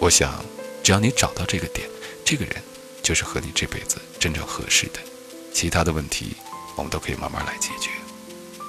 [0.00, 0.44] 我想，
[0.82, 1.88] 只要你找到这个点，
[2.24, 2.54] 这个人
[3.02, 5.00] 就是和你这辈子真正合适的。
[5.52, 6.36] 其他的问题，
[6.76, 7.90] 我们都可以慢慢来解决。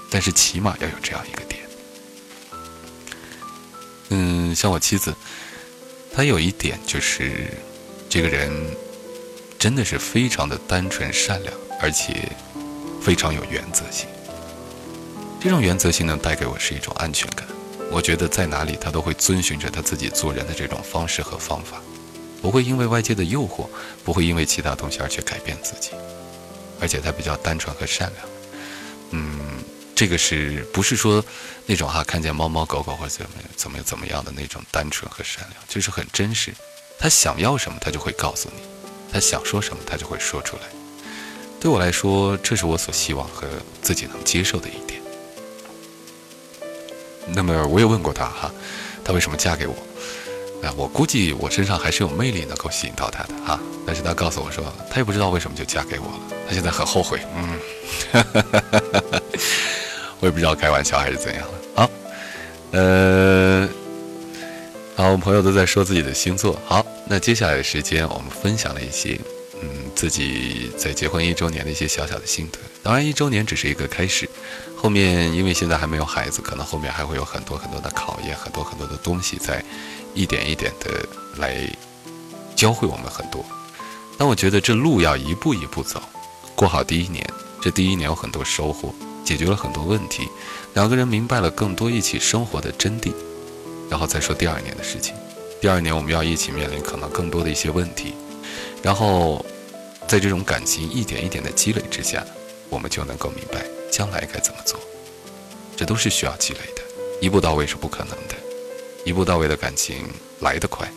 [0.10, 1.62] 但是起码要有这样一个点。
[4.10, 5.14] 嗯，像我妻子，
[6.12, 7.54] 她有一点就是，
[8.10, 8.52] 这个人
[9.60, 12.30] 真的是非常的单纯善良，而且
[13.02, 14.08] 非常有原则性。
[15.42, 17.48] 这种原则性呢，带给我是一种安全感。
[17.92, 21.82] 我觉得在哪里他都会遵循着他自己做人的这种方式和方法，
[22.42, 23.68] 不会因为外界的诱惑，
[24.04, 25.92] 不会因为其他东西而去改变自己，
[26.80, 28.28] 而且他比较单纯和善良。
[29.12, 29.64] 嗯，
[29.96, 31.24] 这个是不是说
[31.66, 36.54] 那种哈看见猫猫狗狗或者怎么怎么怎么样的那种单纯和善良，就是很真实。
[37.00, 38.62] 他想要什么，他就会告诉你；
[39.12, 40.64] 他想说什么，他就会说出来。
[41.60, 43.48] 对我来说，这是我所希望和
[43.82, 45.02] 自己能接受的一点。
[47.28, 48.52] 那么我也问过她哈，
[49.04, 49.76] 她为什么嫁给我？
[50.64, 53.60] 啊，我估计我身上还是有魅力能够吸引到她的哈。
[53.86, 57.20] 但是她告诉我说，她也不知道为什么就嫁给我了，她现在很后悔。
[57.36, 57.60] 嗯，
[60.22, 61.54] 我也不知道开玩笑还是怎样了。
[61.76, 61.90] 好，
[62.72, 63.70] 呃，
[64.96, 66.60] 好，我们朋友都在说自己的星座。
[66.66, 69.20] 好，那接下来的时间我们分享了一些，
[70.00, 72.60] 自己在结婚一周年的一些小小的心得。
[72.82, 74.30] 当然，一周年只是一个开始。
[74.78, 79.62] 后面因为现在还没有孩子，可能后面还会有很多很多的考验，很多很多的东西在
[80.14, 81.70] 一点一点的来
[82.56, 83.46] 教会我们很多。
[84.18, 86.02] 但我觉得这路要一步一步走，
[86.56, 87.30] 过好第一年，
[87.62, 90.30] 这第一年有很多收获，解决了很多问题，
[90.76, 93.12] 两个人明白了更多一起生活的真谛，
[93.90, 95.14] 然后再说第二年的事情。
[95.60, 98.14] 第二年我们要一起面临可能更多的一些问题，
[98.82, 99.46] 然后
[100.10, 102.26] 在这种感情一点一点的积累之下，
[102.68, 103.64] 我们就能够明白。
[103.92, 104.80] 将来该怎么做？
[105.78, 106.82] 这都是需要积累的，
[107.22, 108.36] 一步到位是不可能的。
[109.06, 110.92] 一步到位的感情来得快，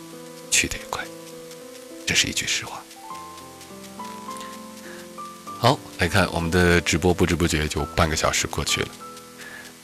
[0.49, 1.03] 去得也快，
[2.07, 2.83] 这是一句实话。
[5.59, 8.87] 好，来看我们的直播，不知不觉就半个小时过去了。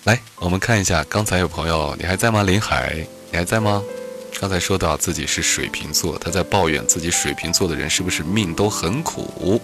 [0.06, 2.42] 来，我们看一下，刚才有朋友，你还在吗？
[2.42, 3.84] 林海，你还在吗？
[4.40, 9.62] 刚才说到自己是水瓶座，他在抱怨自己水瓶座的人是不是命都很苦？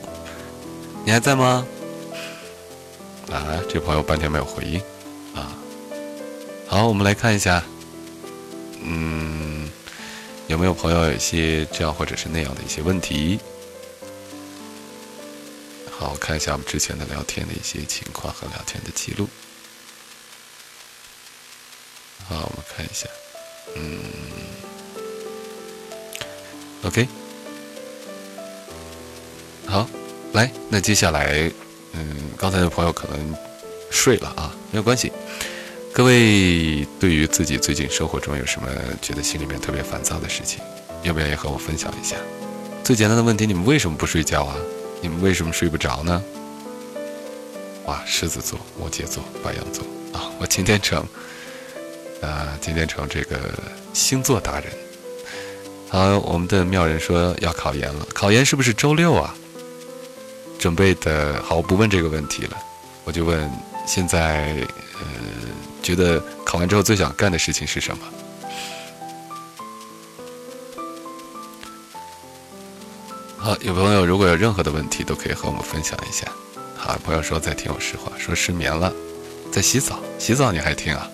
[1.05, 1.65] 你还在吗？
[3.31, 4.81] 啊，这朋友半天没有回应，
[5.33, 5.55] 啊，
[6.67, 7.63] 好，我们来看一下，
[8.81, 9.71] 嗯，
[10.47, 13.39] 有没有朋友有一些这样或者是那样的一些问题？
[15.89, 19.29] 好，我看一下我们之前的聊天的一些情况和聊天的记录。
[22.27, 23.07] 好，我们看一下，
[23.75, 23.99] 嗯
[26.85, 27.07] ，OK，
[29.65, 29.87] 好，
[30.33, 31.51] 来，那接下来。
[31.97, 33.35] 嗯，刚才的朋友可能
[33.89, 35.11] 睡了啊，没有关系。
[35.93, 38.67] 各位对于自己最近生活中有什么
[39.01, 40.59] 觉得心里面特别烦躁的事情，
[41.03, 42.17] 要不要也和我分享一下？
[42.83, 44.57] 最简单的问题，你们为什么不睡觉啊？
[45.01, 46.21] 你们为什么睡不着呢？
[47.85, 50.29] 哇，狮子座、摩羯座、白羊座啊！
[50.37, 50.99] 我今天成，
[52.21, 53.39] 啊，今天成这个
[53.93, 54.84] 星座达人。
[55.89, 59.33] 好，我们的妙人说要考研了，考研是不是周六啊？
[60.59, 62.57] 准备的好，我不问这个问题了，
[63.03, 63.49] 我就问
[63.85, 64.55] 现在，
[64.99, 65.05] 呃，
[65.81, 68.03] 觉得考完之后最想干的事情是什么？
[73.37, 76.25] 好，有朋友如果有任何的问题，都可以和我们分享一下。
[76.75, 78.91] 好，朋友说在听我实话，说失眠了，
[79.51, 81.09] 在洗澡，洗澡你还听啊？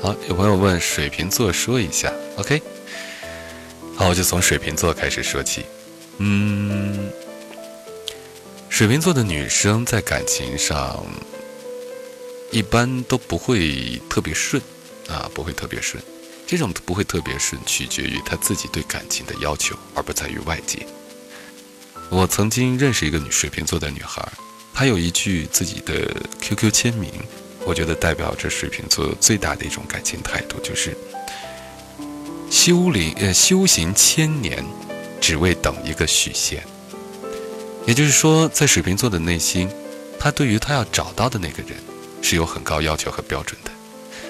[0.00, 2.62] 好，有朋友问水瓶座说一下，OK？
[3.96, 5.64] 好，我就从水瓶座开始说起，
[6.18, 7.10] 嗯。
[8.68, 11.02] 水瓶座的女生在感情上
[12.50, 14.62] 一般都不会特别顺，
[15.08, 16.02] 啊，不会特别顺。
[16.46, 20.86] 这种不会特别顺，取决于她自己对感情的要求，而不在于外界。
[22.10, 24.22] 我曾经认识一个女水瓶座的女孩，
[24.74, 27.10] 她有一句自己的 QQ 签名，
[27.64, 30.94] 我觉得代表着水瓶座最大的一种感情态度，就是
[32.50, 34.64] 修灵呃修行千年，
[35.20, 36.62] 只为等一个许仙。
[37.86, 39.68] 也就是说，在水瓶座的内心，
[40.18, 41.76] 他对于他要找到的那个人，
[42.22, 43.70] 是有很高要求和标准的。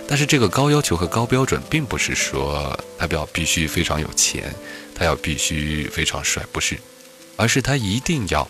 [0.09, 4.55] 但是这个高要求和高标准，并不是说他要必须非常有钱，
[4.95, 6.79] 他要必须非常帅，不是，
[7.37, 8.47] 而是他一定要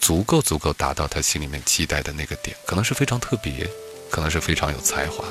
[0.00, 3.68] 足够足够达到他心里面期待的那个点，可能是非常特别，
[4.10, 5.24] 可能是非常有才华，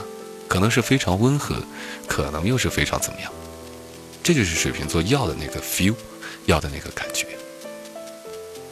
[0.48, 1.56] 可能是非常温和，
[2.08, 3.32] 可能又是非常怎么样。
[4.24, 5.94] 这就是水瓶座要的那个 feel，
[6.46, 7.28] 要的那个感觉。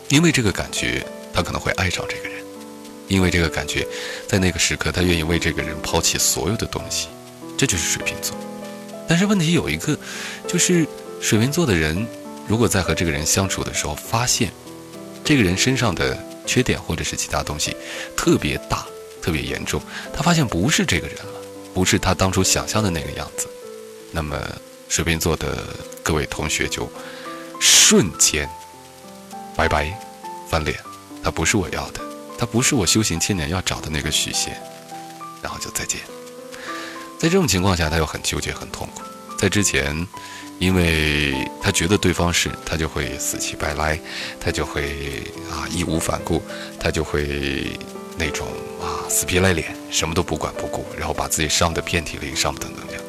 [0.10, 2.44] 因为这个感觉，他可能会爱上这个人；
[3.08, 3.88] 因为这个感觉，
[4.28, 7.08] 在那个时刻，他愿意为这个人抛弃所有的东西。
[7.58, 8.36] 这就是水瓶座。
[9.08, 9.98] 但是问题有一个，
[10.48, 10.88] 就是
[11.22, 12.08] 水瓶座的人，
[12.48, 14.52] 如果在和这个人相处的时候，发现
[15.24, 17.76] 这个人身上的缺点或者是其他东西
[18.16, 18.86] 特别大、
[19.22, 19.82] 特别严重，
[20.14, 21.42] 他发现不是这个人了，
[21.74, 23.48] 不是他当初想象的那个样子，
[24.12, 24.38] 那么
[24.90, 25.66] 水瓶座的
[26.04, 26.90] 各位同学就
[27.60, 28.50] 瞬间。
[29.56, 29.96] 拜拜，
[30.50, 30.76] 翻脸，
[31.24, 32.02] 他不是我要的，
[32.40, 34.60] 他不是我修行千年要找的那个许仙，
[35.44, 36.02] 然后就再见。
[37.20, 39.04] 在这种情况下，他又很纠结、很痛苦。
[39.38, 39.96] 在之前，
[40.58, 44.00] 因为他觉得对方是，他就会死乞白赖，
[44.40, 46.42] 他就会啊义无反顾，
[46.80, 47.78] 他就会
[48.18, 48.48] 那种
[48.82, 53.02] 啊死皮赖脸，什么都不管不顾，然后把自己伤得遍体鳞伤不得能量。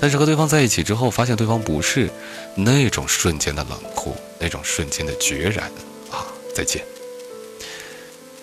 [0.00, 2.10] 但是和对方在一起之后，发现对方不是
[2.54, 5.70] 那种瞬间的冷酷，那种瞬间的决然
[6.10, 6.84] 啊再见。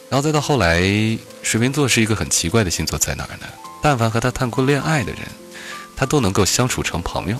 [0.10, 0.82] 然后再到后来，
[1.44, 3.48] 水瓶座是一个很奇怪的星座，在哪儿呢？
[3.82, 5.22] 但凡和他谈过恋爱的人，
[5.96, 7.38] 他都能够相处成朋友，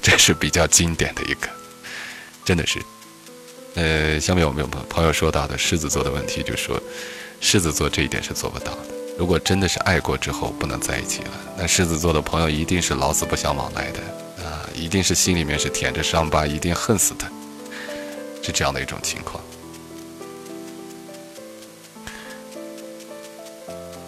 [0.00, 1.48] 这是比较经典的一个，
[2.44, 2.80] 真的是。
[3.74, 6.80] 呃，下面我们有朋友说到的狮子座的问题，就说
[7.40, 8.94] 狮子座这一点是做不到的。
[9.18, 14.00] 如果真的是爱过之后不能在一起了，那狮子座的朋友一定是老死不相往来的
[14.44, 17.30] 啊，一定是心里面是舔着伤疤，一定恨死他，
[18.42, 19.42] 是这样的一种情况。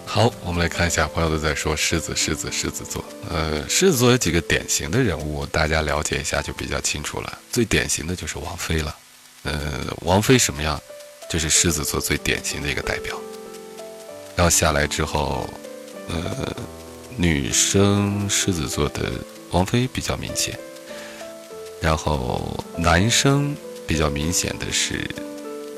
[0.04, 3.04] 好，我们来看一下，朋友都在说狮子，狮子，狮子座。
[3.30, 7.38] 呃，狮子座有几个典型的人物，大家了解一下就比较清楚了。
[7.52, 8.96] 最典型的就是王菲了。
[9.44, 10.80] 呃，王菲什么样，
[11.28, 13.16] 就是狮子座最典型的一个代表。
[14.34, 15.48] 然后下来之后，
[16.08, 16.56] 呃，
[17.16, 19.10] 女生狮子座的
[19.50, 20.58] 王菲比较明显。
[21.80, 23.56] 然后男生
[23.86, 25.08] 比较明显的是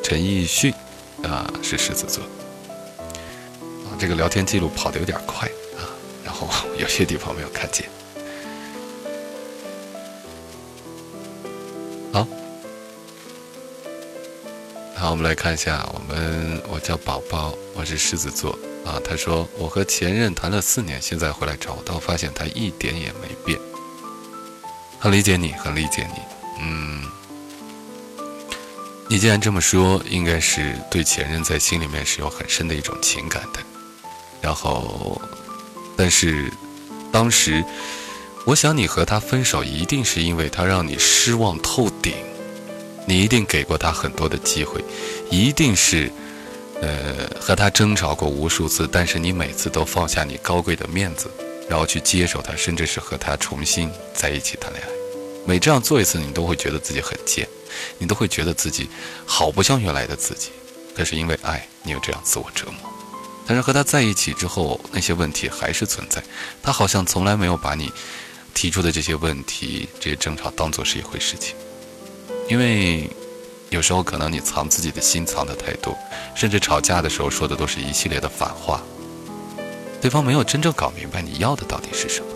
[0.03, 0.73] 陈奕迅，
[1.23, 2.25] 啊，是狮子座。
[3.85, 5.47] 啊这个聊天记录跑得有点快
[5.77, 5.85] 啊，
[6.25, 6.49] 然后
[6.79, 7.87] 有些地方没有看见。
[15.01, 18.53] 好，我们来看一下，我们我叫宝宝，我是狮子座
[18.85, 19.01] 啊。
[19.03, 23.59] 他说我和前任谈了四年，现在回来找到，发现他一点也没变。
[24.99, 26.21] 很理解你，很理解你。
[26.61, 27.03] 嗯，
[29.09, 33.61] 你既然这么说，应该是对前任在心里面是有很深的一种情感的。
[34.43, 35.19] 然后，
[35.97, 36.53] 但是，
[37.11, 37.65] 当时，
[38.45, 42.13] 我想你和他分手，一定是因为他让你失望透顶，
[43.07, 44.85] 你一定给过他很多的机会，
[45.31, 46.11] 一定是，
[46.81, 51.29] 呃，和他争吵过无数次，但是你每次都放下你高贵的面子，
[51.69, 54.89] 然后去接受他，甚至是和他重新在一起谈恋爱。
[55.47, 57.49] 每这样做一次，你都会觉得自己很贱，
[57.99, 58.89] 你都会觉得自己
[59.27, 60.51] 好不像原来的自己。
[60.95, 62.93] 可是因为爱你，又这样自我折磨。
[63.47, 66.23] 但是和他在一起之后，那些问题还是存在。
[66.63, 67.91] 他好像从来没有把你
[68.55, 71.57] 提出的这些问题、这些争吵当做是一回事情。
[72.51, 73.09] 因为
[73.69, 75.97] 有时候可能你藏自己的心藏的太多，
[76.35, 78.83] 甚至吵架的时候说的都是一系列的反话。
[80.01, 82.27] 对方没有真正搞明白你要的到底是什么，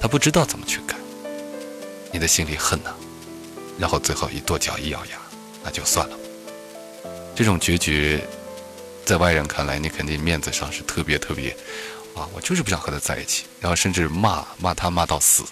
[0.00, 0.94] 他不知道怎么去改。
[2.12, 2.90] 你的心里恨呐，
[3.76, 5.18] 然后最后一跺脚一咬牙，
[5.64, 6.16] 那就算了。
[7.34, 8.22] 这种决绝。
[9.04, 11.50] 在外人看来，你肯定面子上是特别特别，
[12.14, 15.42] 啊，我就是不想和他在一起，然后甚至骂骂他骂到死，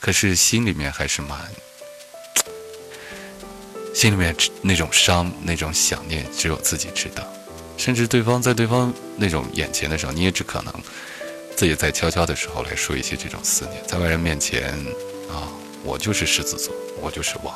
[0.00, 1.38] 可是心里面还是蛮，
[3.96, 7.26] 心里面那种伤那种想念，只有自己知道，
[7.78, 10.74] 甚至对方在对方那种眼前的时候，你也只可能
[11.56, 14.68] 自己在悄悄的时候来说一些这种思念，在外人面前
[15.30, 15.48] 啊，
[15.82, 16.26] 我就是。
[16.26, 17.36] 狮子座，我就是。
[17.42, 17.54] 王。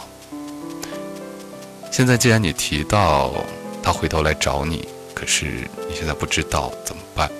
[1.92, 3.34] 现在既然你提到。
[3.82, 5.46] 他回头来找你，可是。
[5.88, 7.30] 你现在不知道怎么办。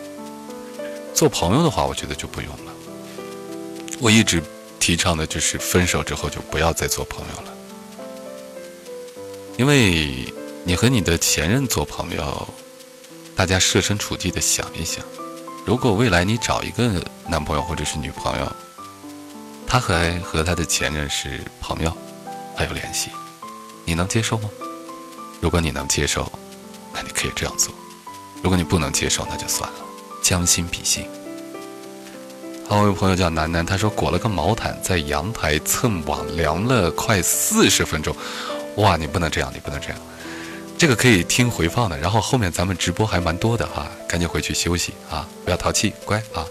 [1.15, 2.73] 做朋友的话，我觉得就不用了。
[3.99, 4.43] 我一直
[4.79, 5.59] 提倡的就是。
[5.59, 7.53] 分手之后就不要再做朋友了，
[9.61, 10.25] 因为
[10.65, 12.49] 你和你的前任做朋友，
[13.37, 15.05] 大家设身处地的想一想，
[15.67, 18.53] 如果未来你找一个男朋友或者是女朋友，
[19.67, 21.95] 他还和他的前任是朋友，
[22.57, 23.11] 还有联系，
[23.85, 24.49] 你能接受吗？
[25.43, 26.33] 如果你能接受，
[26.95, 27.71] 那你可以这样做；
[28.43, 29.77] 如果你不能接受，那就算了。
[30.23, 31.07] 将心比心。
[32.67, 38.17] 好，我有朋友叫楠楠，他说裹了个毛毯在阳台蹭网凉了快四十分钟。
[38.77, 39.99] 哇，你不能这样，你不能这样。
[40.79, 46.47] 这个可以听回放的，然后后面咱们直播还蛮多的哈，赶紧回去休息啊，不要淘气，乖啊。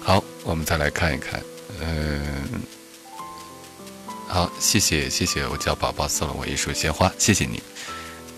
[0.00, 1.42] 好，我们再来看一看，
[1.80, 2.20] 嗯。
[4.28, 7.60] 好，谢谢谢谢，我叫宝宝送了我一束鲜花，谢谢你。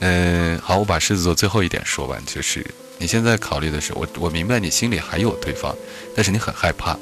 [0.01, 2.67] 嗯，好，我把狮子座最后一点说完，就是
[2.97, 5.77] 你现在考虑的是，我我明白你心里还有对方，
[6.17, 6.99] 但是你很害怕，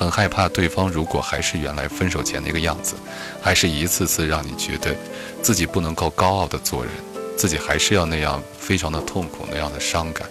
[0.00, 2.94] 很害怕对方如果还是原来分手前那个样子，
[3.42, 4.96] 还是一次次让你觉得
[5.42, 6.90] 自己不能够高傲的做人，
[7.36, 10.26] 自己还是要那样非常的痛苦那样的伤感，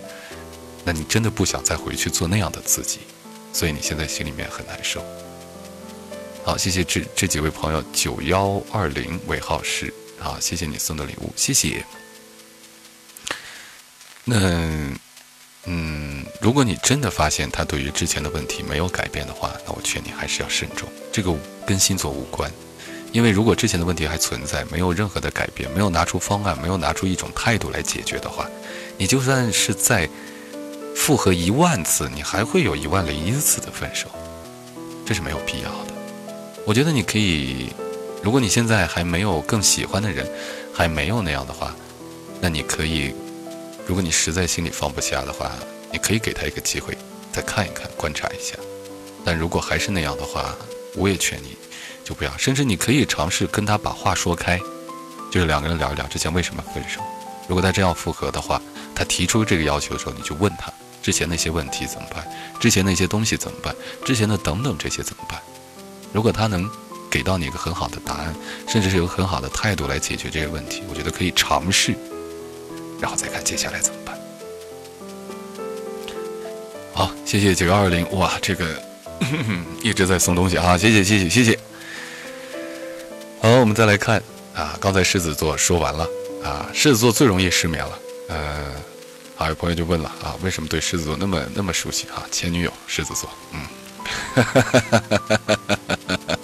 [0.84, 3.02] 那你真的不想再回去做那样的自己，
[3.54, 5.06] 所以你现在心里面很难受。
[6.44, 11.86] 好，谢谢这这几位朋友，九幺二零尾号是啊，谢谢你送的礼物，谢谢。
[14.26, 14.36] 那，
[15.66, 20.90] 嗯，如果你真的发现他对于之前的问题没有改变的话，那我劝你还是要慎重。
[21.12, 21.36] 这个
[21.66, 22.52] 跟星座无关，
[23.12, 28.50] 因为如果之前的问题还存在，没有任何的改变，没有拿出方案，没有拿出一种态度来解决的话，
[28.98, 30.10] 你就算是在
[30.96, 34.08] 复合一万次，你还会有一万零一次的分手，
[35.06, 35.94] 这是没有必要的。
[36.66, 37.70] 我觉得你可以。
[38.22, 40.30] 如果你现在还没有更喜欢的人，
[40.74, 41.74] 还没有那样的话，
[42.42, 43.16] 那你可以，
[43.90, 45.52] 如果你实在心里放不下的话，
[45.92, 46.96] 你可以给他一个机会，
[47.34, 48.56] 再看一看，观察一下。
[49.26, 50.56] 但如果还是那样的话，
[50.94, 51.58] 我也劝你，
[52.04, 52.38] 就不要。
[52.38, 54.60] 甚至你可以尝试跟他把话说开，
[55.32, 57.02] 就是两个人聊一聊之前为什么分手。
[57.48, 58.62] 如果他真要复合的话，
[58.94, 60.72] 他提出这个要求的时候，你就问他
[61.02, 62.24] 之前那些问题怎么办，
[62.60, 63.76] 之前那些东西怎么办，
[64.06, 65.42] 之前的等等这些怎么办。
[66.14, 66.70] 如果他能。
[67.12, 68.36] 给到你一个很好的答案，
[68.68, 71.96] 甚至是有很好的态度来解决这些问题，我觉得可以尝试，
[73.02, 74.18] 然后再看接下来怎么办。
[76.94, 78.82] 好，谢谢九幺二零，哇，这个
[79.82, 81.60] 一直在送东西啊，谢谢谢谢谢谢。
[83.42, 84.22] 好，我们再来看
[84.54, 86.08] 啊，刚才狮子座说完了
[86.44, 88.00] 啊，狮子座最容易失眠了。
[88.28, 88.66] 呃，
[89.36, 92.26] 好，有朋友就问了啊，为什么对狮子座那么那么熟悉啊？
[92.32, 93.66] 前女友狮子座，嗯。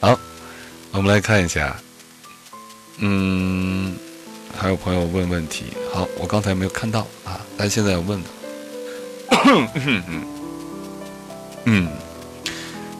[0.00, 0.18] 好，
[0.92, 1.76] 我们来看一下。
[2.98, 3.96] 嗯，
[4.60, 5.64] 还有朋友问问题。
[5.90, 8.26] 好，我刚才没有看到啊，但现在有问了。
[11.64, 11.88] 嗯，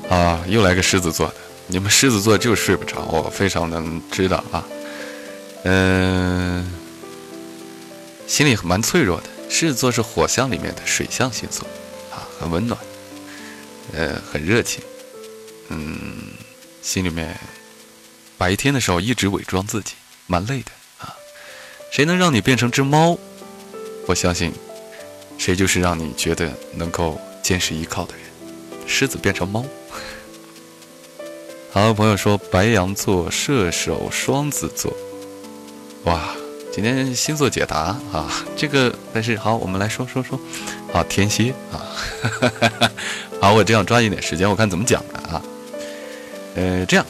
[0.09, 1.35] 啊，又来个狮子座的，
[1.67, 4.67] 你们狮子座就睡不着，我非常能知道啊。
[5.65, 6.67] 嗯，
[8.27, 9.29] 心里蛮脆弱的。
[9.51, 11.67] 狮子座是火象里面的水象星座，
[12.11, 12.81] 啊，很温暖，
[13.93, 14.83] 呃，很热情，
[15.69, 15.91] 嗯。
[16.81, 17.39] 心里面，
[18.39, 19.93] 白天的时候一直伪装自己，
[20.27, 20.80] 蛮累的啊。
[21.91, 23.19] 谁能让你变成只猫？
[24.07, 24.53] 我相信，
[25.37, 28.23] 谁就是让你觉得能够坚实依靠的人。
[28.87, 29.65] 狮子变成猫。
[31.73, 34.93] 好，朋友说白羊座、射手、双子座。
[36.05, 36.31] 哇，
[36.73, 40.39] 今天星座解答啊，这个但是好，我们来说说说。
[40.93, 41.83] 好，天蝎啊。
[43.41, 45.43] 好，我这样抓紧点时间，我看怎么讲的啊。
[46.55, 47.07] 呃，这样，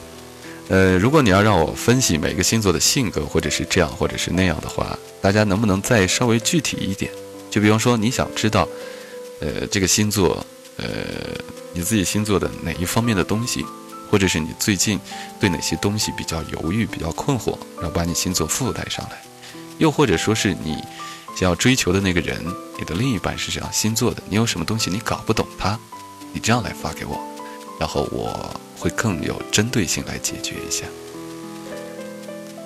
[0.69, 7.11] 呃，如果你要让我分析每个星座的性格，或者是这样，或者是那样的话，大家能不能再稍微具体一点？
[7.49, 8.65] 就比方说，你想知道，
[9.41, 10.45] 呃，这个星座，
[10.77, 10.85] 呃，
[11.73, 13.65] 你自己星座的哪一方面的东西，
[14.09, 14.97] 或者是你最近
[15.41, 19.21] 对哪些东西比较犹豫、比较困惑，然后把你星座附带上来，
[19.77, 20.77] 又或者说是你
[21.35, 22.41] 想要追求的那个人，
[22.79, 25.77] 你的另一半是这样星座的，你有什么东西你搞不懂他，
[26.31, 27.19] 你这样来发给我，
[27.77, 28.49] 然后我。
[28.81, 30.85] 会更有针对性来解决一下。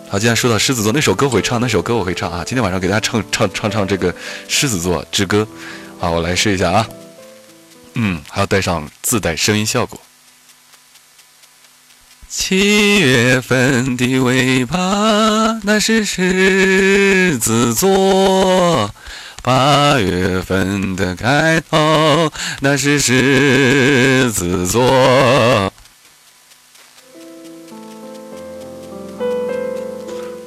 [0.09, 2.41] 好，既然说到狮子座，那首歌会唱，那首歌我会唱啊。
[2.45, 4.15] 今天晚上给大家唱唱唱唱这个
[4.47, 5.45] 狮子座之歌。
[5.99, 6.87] 好，我来试一下啊。
[7.95, 9.99] 嗯，还要带上自带声音效果。
[12.29, 18.89] 七月份的尾巴，那是狮子座。
[19.41, 24.81] 八月份的开头，那是狮子座。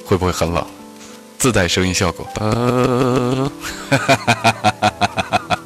[0.09, 0.66] 会不会很冷？
[1.38, 2.26] 自带声音效果。
[2.40, 3.52] 呃，
[3.90, 5.59] 哈哈哈哈哈哈！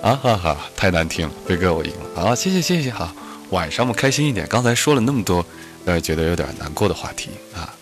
[0.00, 2.22] 啊哈哈，太难听了，飞哥我赢了。
[2.22, 2.92] 好，谢谢谢谢。
[2.92, 3.12] 好，
[3.50, 4.46] 晚上我们开心一点。
[4.46, 5.44] 刚才说了那么多，
[5.84, 7.74] 让人，觉得有点难过的话题啊。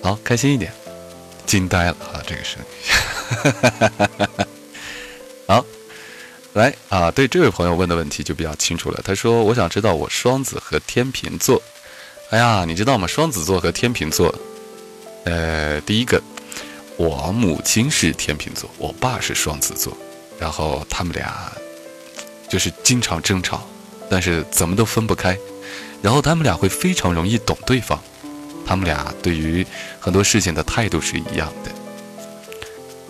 [0.00, 0.72] 好，开心一点。
[1.44, 2.66] 惊呆了啊，这个声音。
[5.48, 5.64] 好，
[6.52, 9.00] 来啊，对这位朋友问的问题就比较清楚了。
[9.04, 11.60] 他说：“我想知道我双子和天秤座。”
[12.30, 13.06] 哎呀，你知道吗？
[13.06, 14.34] 双子座和天秤座，
[15.24, 16.20] 呃，第一个，
[16.96, 19.96] 我母亲是天秤座，我爸是双子座，
[20.36, 21.52] 然后他们俩
[22.48, 23.64] 就是经常争吵，
[24.10, 25.38] 但是怎么都分不开，
[26.02, 28.02] 然后他们俩会非常容易懂对方，
[28.66, 29.64] 他们俩对于
[30.00, 31.70] 很多事情的态度是一样的。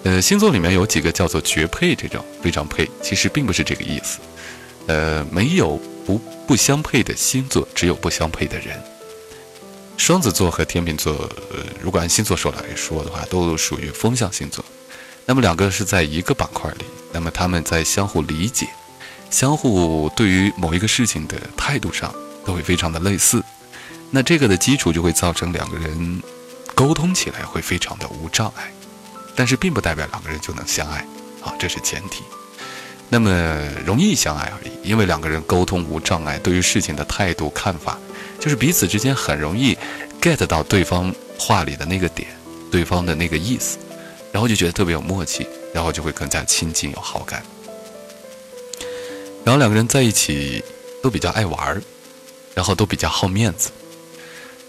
[0.04, 4.18] 呃，星座里面有几个叫做绝配，这种非常配，其实并不是这个意思。
[4.88, 8.78] 呃，没有不不相配的星座，只有不相配的人。
[9.96, 11.12] 双子座和天秤座，
[11.50, 14.64] 呃，如果按星座说来说的话，都属于风象星座。
[15.24, 18.68] 那么两个是在一个板块里，那么他们在相互理解、
[19.30, 23.42] 相互对于某一个事情的态度上都会非常的类似。
[24.10, 26.22] 那这个的基础就会造成两个人
[26.74, 28.70] 沟通起来会非常的无障碍，
[29.34, 30.98] 但是并不代表两个人就能相爱，
[31.42, 32.22] 啊，这是前提。
[33.08, 33.30] 那么
[33.84, 37.98] 容易相爱而已，因为两个人沟通无障碍，对于事情的态度看法。
[38.38, 39.76] 就是彼此之间很容易
[40.20, 42.28] get 到对方话里的那个点，
[42.70, 43.78] 对方的那个意思，
[44.32, 47.42] 然后就觉得特别有默契，然后就会更加亲近有好感。
[49.44, 50.62] 然后两个人在一起
[51.02, 51.82] 都比较爱玩儿，
[52.54, 53.70] 然后都比较好面子，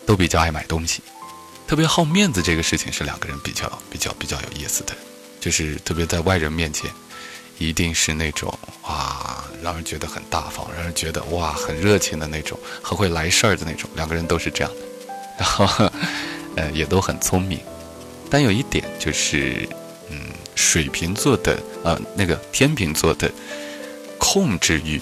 [0.05, 1.01] 都比较爱买东西。
[1.67, 4.93] 特别好面子这个事情是两个人比较比较比较有意思的，
[5.39, 6.89] 就是特别在外人面前，
[7.57, 8.53] 一定是那种
[8.83, 13.89] 哇，让人觉得很大方，让人觉得哇很热情的那种，很会来事儿的那种。
[13.95, 14.81] 两个人都是这样的，
[15.39, 15.91] 然 后
[16.55, 17.59] 呃也都很聪明，
[18.29, 19.67] 但有一点就是，
[20.09, 20.19] 嗯，
[20.55, 23.31] 水瓶座的呃那个天秤座的
[24.17, 25.01] 控制欲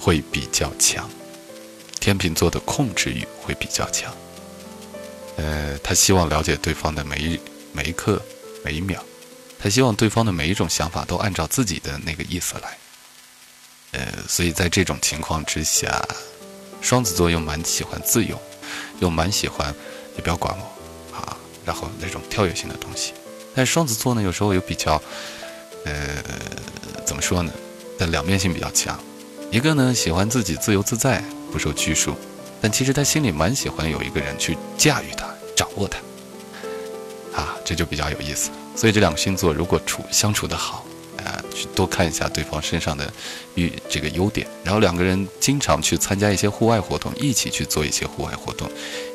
[0.00, 1.08] 会比较强，
[2.00, 4.14] 天秤座的控制欲会比较强。
[5.36, 7.38] 呃，他希望了解对方的每一
[7.72, 8.22] 每一刻
[8.64, 9.04] 每一秒，
[9.58, 12.78] 他希望对方的每一种想法都按照自己的那个意思来。
[13.92, 16.06] 呃，所以在这种情况之下，
[16.82, 18.38] 双子座又蛮喜欢自由，
[19.00, 19.74] 又蛮喜欢
[20.14, 23.14] 你不要管我啊，然后那种跳跃性的东西。
[23.54, 25.00] 但双子座呢，有时候又比较，
[25.84, 26.22] 呃，
[27.06, 27.50] 怎么说呢？
[27.98, 28.98] 的两面性比较强。
[29.50, 32.14] 一个呢，喜欢自己自由自在，不受拘束。
[32.60, 35.26] 但其实他心里蛮喜欢有一个人去驾驭他、
[35.56, 35.98] 掌握他，
[37.40, 38.50] 啊，这就比较有意思。
[38.76, 40.84] 所以这两个星座如果处相处的好，
[41.24, 43.10] 啊，去多看一下对方身上的
[43.54, 48.70] 与这个优点，然后两个人经常去参加一些户外活动，一起去做一些户外活动，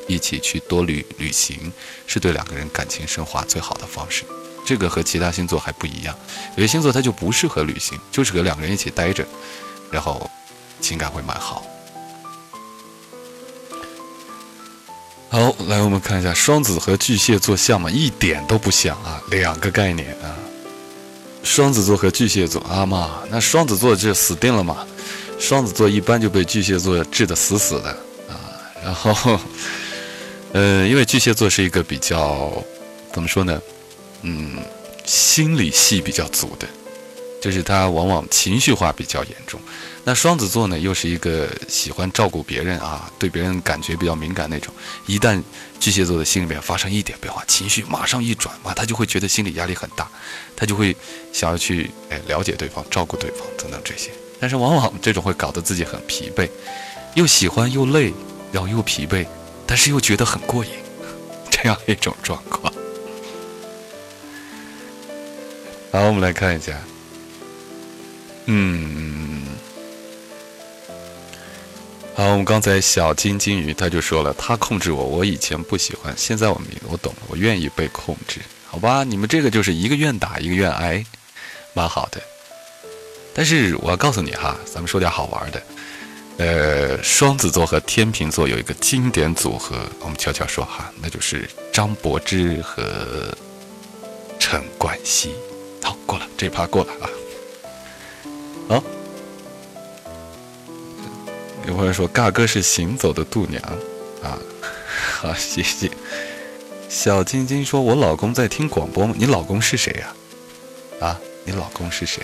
[0.08, 1.72] 一起去多旅旅行，
[2.08, 4.24] 是对两个人感情升华最好的方式。
[4.66, 6.16] 这个和其他星座还不一样，
[6.56, 9.26] 有些星座它就不适合旅行，就是和两个人一起待着，
[9.92, 10.30] 然后
[10.80, 11.64] 情感会蛮好。
[15.32, 17.90] 好，来我们看一下双子和巨蟹座像吗？
[17.90, 20.36] 一点都不像啊，两个概念啊。
[21.42, 24.86] 双子座和巨蟹座，阿妈，那双子座就死定了嘛？
[25.40, 27.92] 双子座一般就被巨蟹座治得死死的
[28.28, 28.36] 啊。
[28.84, 29.40] 然后，
[30.52, 32.52] 呃，因为巨蟹座是一个比较
[33.14, 33.62] 怎么说呢？
[34.24, 34.58] 嗯，
[35.06, 36.68] 心理戏比较足的，
[37.42, 39.58] 就是他往往情绪化比较严重。
[40.04, 44.74] 那双子座呢，又是一个喜欢照顾别人啊，对别人感觉比较敏感那种。
[45.06, 45.40] 一旦
[45.80, 50.10] 巨蟹座的心里面发生一点变化，情绪马上一转，哇，他就会觉得心理压力很大，
[50.56, 50.96] 他就会
[51.32, 54.10] 想要去哎了解对方、照顾对方等等这些。
[54.40, 56.50] 但是往往这种会搞得自己很疲惫，
[57.14, 58.12] 又喜欢又累，
[58.52, 59.24] 然后又疲惫，
[59.68, 60.72] 但是又觉得很过瘾，
[61.52, 62.74] 这样一种状况。
[65.92, 66.74] 好，我们来看一下，
[68.48, 69.51] 嗯。
[72.22, 79.04] 好，我们刚才小金金鱼他就说了，他控制我，我以前不喜欢，现在我明我懂了，我愿意被控制，好吧？
[79.04, 81.04] 你们这个就是一个愿打一个愿挨，
[81.74, 82.22] 蛮好的。
[83.34, 85.64] 但是我要告诉你哈，咱们说点好玩的，
[86.38, 93.36] 呃，双子座和天秤座有一个经典组合，我们悄悄说哈，那就是张柏芝和
[94.38, 95.34] 陈冠希。
[95.82, 97.10] 好，过了这趴过了啊，
[98.70, 98.84] 好。
[101.68, 103.62] 有朋友说：“嘎哥是行走的度娘，
[104.24, 104.38] 啊，
[105.20, 105.90] 好，谢谢。”
[106.90, 109.08] 小晶晶说：“我老公在听广播？
[109.16, 110.14] 你老公是谁呀？
[111.00, 112.24] 啊，你老公是谁？”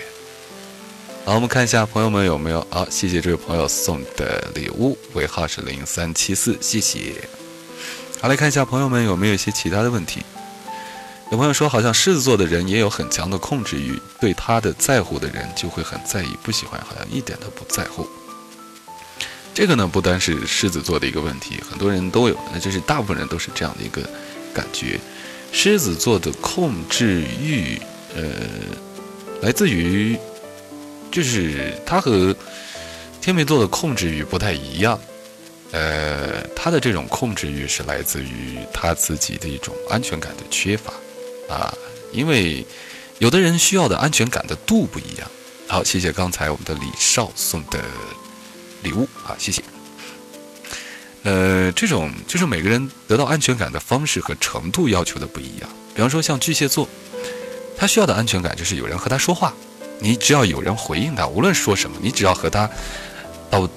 [1.24, 2.66] 好，我们看一下朋友们有没有。
[2.68, 7.14] 好，谢谢这位朋友送的礼物，尾号是零三七四，谢谢。
[8.20, 10.22] 好，来看一下朋友们有没有一些其他的问题。
[11.30, 18.08] 有朋友说，好像狮子座的人也有很强的控制欲，对他的在乎的人就会很在意，不喜欢好像一点都不在乎。
[19.58, 24.08] 这个呢，不单是狮子座的一个问题，很多人都有，那就是大部分人都是这样的一个
[24.54, 25.00] 感觉。
[25.50, 27.76] 狮子座的控制欲，
[28.14, 28.22] 呃，
[29.42, 30.16] 来自于，
[31.10, 32.32] 就是他和
[33.20, 34.96] 天秤座的控制欲不太一样。
[35.72, 40.92] 呃，他的这种控制欲是来自于他自己的一种安全感的缺乏
[41.52, 41.74] 啊，
[42.12, 42.64] 因为
[43.18, 45.28] 有的人需要的安全感的度不一样。
[45.66, 47.82] 好，谢谢刚才我们的李少送的。
[48.88, 49.62] 礼物啊，谢谢。
[51.24, 55.68] 呃，这种就是每个人得到安全感的方式和程度要求的不一样。
[55.94, 56.88] 比方说像巨蟹座，
[57.76, 59.52] 他需要的安全感就是有人和他说话，
[59.98, 62.70] 你只要有人回应他，无论说什么，你只要和他
[63.50, 63.68] 到，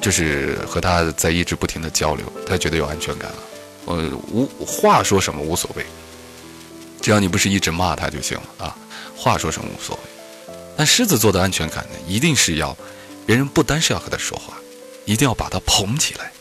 [0.00, 3.38] 就是和他在一直不停的交流，他觉得有安全感了。
[3.86, 5.84] 呃，无话说什么无所谓，
[7.02, 8.74] 只要你不是一直骂他就行了啊。
[9.14, 12.74] 话说什么无所谓，但狮子座的安全感呢，一定是要。
[13.28, 14.54] 别人不单是要和他说话，
[15.04, 16.32] 一定要把他捧起来，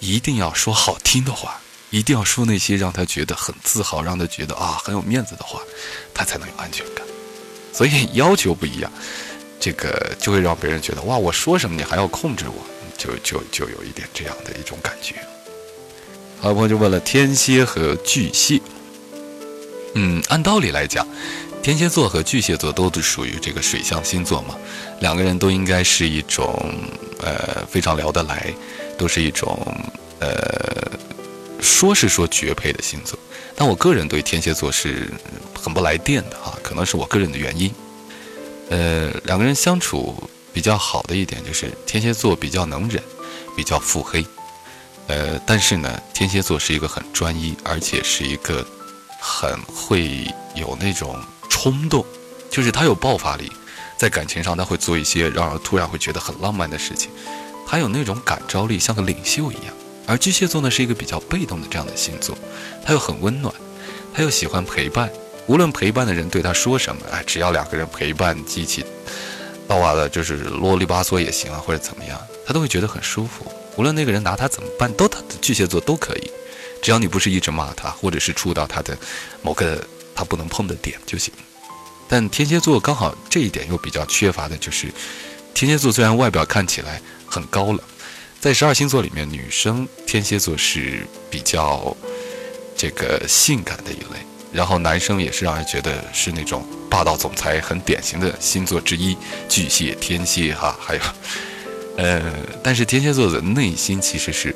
[0.00, 5.62] 一定要说好听的话，一定要说那些让他觉得很自豪、让他觉得啊很有面子的话，
[6.12, 7.06] 他才能有安全感。
[7.72, 8.92] 所以要求不一样，
[9.58, 12.66] 这个就会让别人觉得哇，我说什么你还要控制我，
[12.98, 15.14] 就就就有一点这样的一种感觉。
[16.38, 18.60] 好朋友就问了天蝎和巨蟹。
[19.94, 21.08] 嗯，按道理来讲，
[21.66, 24.54] 天蝎座和巨蟹座都是属于这个水象星座嘛，
[25.00, 26.72] 两个人都应该是一种
[27.20, 28.54] 呃非常聊得来，
[28.96, 29.58] 都是一种
[30.20, 30.30] 呃
[31.60, 33.18] 说是说绝配的星座。
[33.56, 35.12] 但我个人对天蝎座是
[35.60, 37.74] 很不来电的啊，可能是我个人的原因。
[38.70, 40.14] 呃，两个人相处
[40.52, 43.02] 比较好的一点就是天蝎座比较能忍，
[43.56, 44.24] 比较腹黑。
[45.08, 48.64] 呃，但是呢，天蝎座是一个很专一，而且是一个。
[49.18, 51.18] 很会有那种
[51.48, 52.04] 冲动，
[52.50, 53.50] 就是他有爆发力，
[53.98, 57.10] 在感情上他会做一些让人突然会觉得很浪漫的事情，
[57.66, 59.74] 他有那种感召力，像个领袖一样。
[60.06, 62.36] 而巨蟹座呢是一个比较被动的这样的星座，
[62.84, 63.52] 他又很温暖，
[64.14, 65.10] 他又喜欢陪伴，
[65.46, 68.84] 无论陪伴的人对他说什么，哎，只要两个人陪伴，激起
[69.66, 72.16] 到啊的就是啰里吧嗦也行啊，或者怎么样，
[72.46, 73.50] 他都会觉得很舒服。
[73.76, 76.30] 无论那个人拿他怎么办，都他巨蟹座都可以。
[76.80, 78.96] 只要你不是一直骂他，或者是触到他的
[79.42, 79.84] 某个
[80.16, 81.32] 他不能碰的点就行。
[82.08, 84.88] 但天蝎座刚好这一点又比较缺乏的就是，
[85.54, 87.80] 天蝎座虽然外表看起来很高冷，
[88.40, 91.96] 在十二星座里面，女生天蝎座是比较
[92.76, 94.18] 这个性感的一类，
[94.52, 99.16] 然后男生也是让人觉得是那种霸道总裁很典型的星座之一，
[99.48, 101.00] 巨蟹、天蝎哈，还有，
[101.98, 104.54] 呃，但是天蝎座的内心其实是。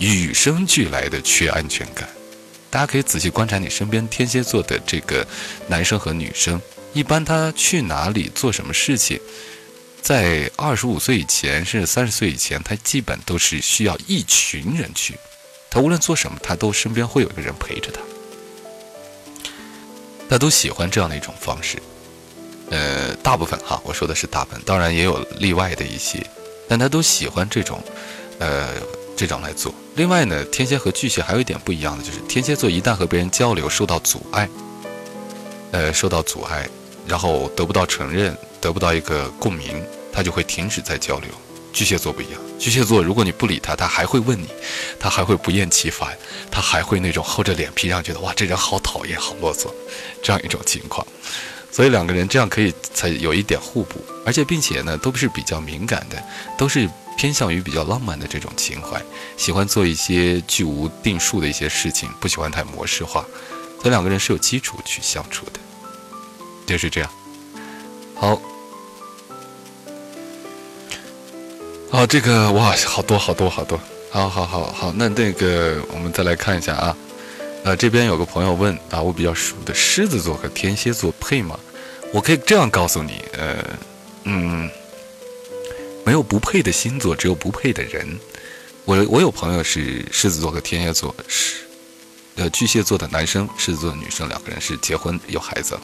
[0.00, 2.08] 与生俱来的缺安全感，
[2.74, 5.24] 大家可以仔细观察你身边天蝎座的这个
[5.68, 6.60] 男生和女生，
[6.92, 9.20] 一般他去哪里做什么事情，
[10.02, 15.14] 在二十五岁以前甚至三十岁以前，他基本都是需要一群人去，
[15.70, 18.00] 他无论做什么，他都身边会有一个人陪着他，
[20.28, 21.80] 他都喜欢这样的一种方式。
[22.70, 26.26] 呃，大部分哈，我说的是大部分，当然也有例外的一些，
[26.68, 27.80] 但他都喜欢这种，
[28.40, 28.70] 呃。
[29.16, 29.74] 这种来做。
[29.96, 34.48] 另外呢，天蝎和巨蟹还有一点不一样的，就是天蝎座一旦和别人交流受到阻碍，
[35.70, 36.68] 呃，受到阻碍，
[37.06, 41.28] 然后得不到承认，得不到一个共鸣，他就会停止再交流。
[41.72, 44.48] 巨蟹座不一样，巨蟹座如果你不理他，他还会问你，
[44.98, 46.16] 他还会不厌其烦，
[46.50, 49.68] 他还会那种厚着脸皮让觉得哇，这人好讨厌，好啰嗦，
[50.22, 51.06] 这样一种情况。
[51.70, 56.20] 所以两个人这样可以才有一点互补，而且并且呢，都是比较敏感的，
[56.58, 56.88] 都是。
[57.16, 59.02] 偏向于比较浪漫的这种情怀，
[59.36, 63.24] 喜欢做一些居无定数的一些事情，不喜欢太模式化。
[63.80, 65.60] 所以两个人是有基础去相处的，
[66.66, 67.10] 就是这样。
[68.14, 68.40] 好，
[71.90, 73.78] 啊，这个哇，好多好多好多，
[74.10, 74.92] 好好好好。
[74.96, 76.96] 那那个我们再来看一下啊，
[77.64, 81.58] 呃，这边有个朋友问啊，我比较熟的狮子座和天蝎座配吗？
[82.12, 83.64] 我可以这样告诉你，呃，
[84.24, 84.70] 嗯。
[86.04, 88.06] 没有不配的星座，只有不配的人。
[88.84, 91.54] 我我有朋友是狮子座和天蝎座，是
[92.36, 95.80] 呃巨蟹座的男生，狮子座的女生，两个人是结婚有孩子了。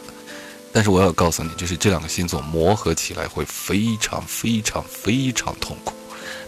[0.71, 5.95] 但是我要告诉你，就是这两个星座磨合起来会非常非常非常痛苦。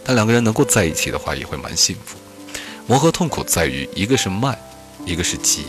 [0.05, 2.19] 但两个人能够在一起的话，也会蛮幸福。
[2.87, 4.57] 磨合痛苦在于一个是慢，
[5.07, 5.65] 一个是急。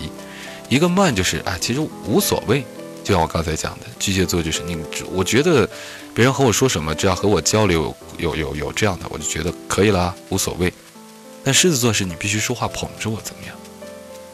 [0.67, 2.65] 一个慢就是啊，其实无所谓。
[3.05, 4.77] 就像我刚才讲的，巨蟹座就是你，
[5.13, 5.69] 我觉得。
[6.13, 10.71] 别人和我说什么，只要和我交流有有有这样的，我就觉得可以啦，无所谓。
[11.43, 13.55] 但狮子座是你必须说话捧着我怎么样？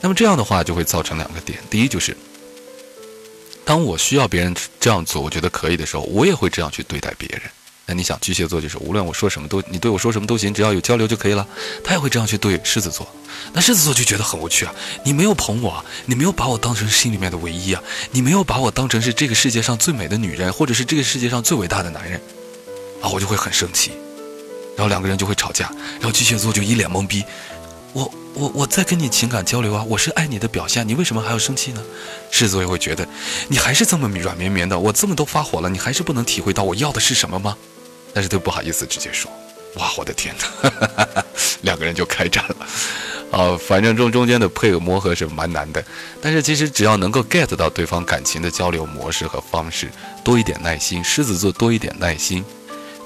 [0.01, 2.15] 那么这样的话就会造成两个点：第一就是，
[3.65, 7.41] 当我需要别人这样做，我觉得可以的时候，我也会这样去对待别人。
[7.89, 11.47] 那你想，巨蟹座就是无论我说什么都，你对我说什么都行，只要有交流就可以了。
[11.83, 13.09] 他也会这样去对狮子座，
[13.51, 14.71] 那狮子座就觉得很无趣啊！
[15.03, 17.81] 你没有捧我，你没有把我当成心里面的唯一啊！
[18.11, 22.21] 你没有把我当成是这个世界上最美的女人，或者是这个世界上最伟大的男人，
[23.01, 23.93] 啊，我就会很生气，
[24.77, 27.25] 然后两个人就会吵架，然后巨蟹座就一脸懵逼。
[27.93, 31.83] 我我我在跟你情感交流啊，我是爱你的表现，你为什么还要生气呢？
[32.29, 33.07] 狮子座也会觉得
[33.47, 37.57] 你还是这么软绵绵的，我这么都发火了，你还是不能体会到我要的是什么吗？
[38.13, 39.31] 但是都不好意思直接说，
[39.75, 41.23] 哇，我的天哪，
[41.61, 42.67] 两个人就开战了，
[43.31, 45.83] 啊，反正中中间的配合磨合是蛮难的，
[46.21, 49.89] 但是其实只要能够 get 到对方感情的交流模式和方式，
[50.23, 52.43] 多一点耐心，狮子座多一点耐心，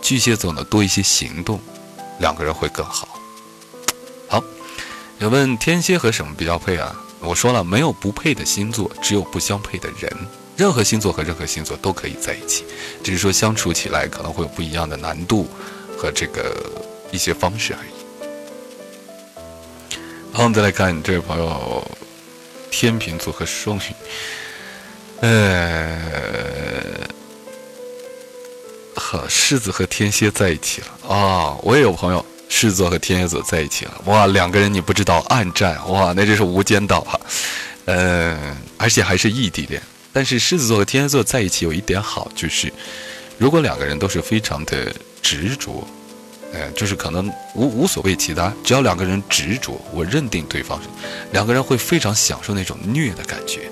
[0.01, 1.59] 巨蟹座呢多一些行动，
[2.19, 3.19] 两个人会更好。
[4.27, 4.43] 好，
[5.19, 6.95] 有问天蝎和什么比较配啊？
[7.19, 10.11] 我说了，没有不配的星座，只有不相配的人。
[10.55, 12.63] 任何星座和任何星座都可以在一起，
[13.03, 15.47] 只是说相处起来可能会有不一样的难度
[15.97, 16.55] 和这个
[17.11, 17.89] 一些方式而已。
[20.31, 21.85] 好，我们再来看这位朋友，
[22.71, 23.81] 天秤座和双鱼，
[25.21, 25.99] 呃，
[28.95, 31.55] 和，狮子和天蝎在一起了啊！
[31.61, 37.19] 我也有朋友，狮子座和天蝎座在一起了，哇，两个人你不知道暗战，哇，那就是无间道哈，
[37.85, 39.81] 呃，而且还是异地恋。
[40.13, 42.71] 但是狮子座和天蝎座在一起有一点好，就是
[43.37, 45.85] 如果两个人都是非常的执着，
[46.53, 50.87] 呃，就是可能无无所谓其他，只要两个人执着，我认定对方是，
[51.31, 53.69] 两个人会非常享受那种虐的感觉，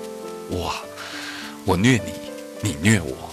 [0.50, 0.74] 哇，
[1.64, 2.12] 我虐你，
[2.60, 3.32] 你虐我，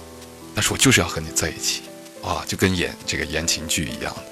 [0.54, 1.82] 但是我就是要和你在一起，
[2.22, 4.24] 哇，就跟演这个言情剧一样的。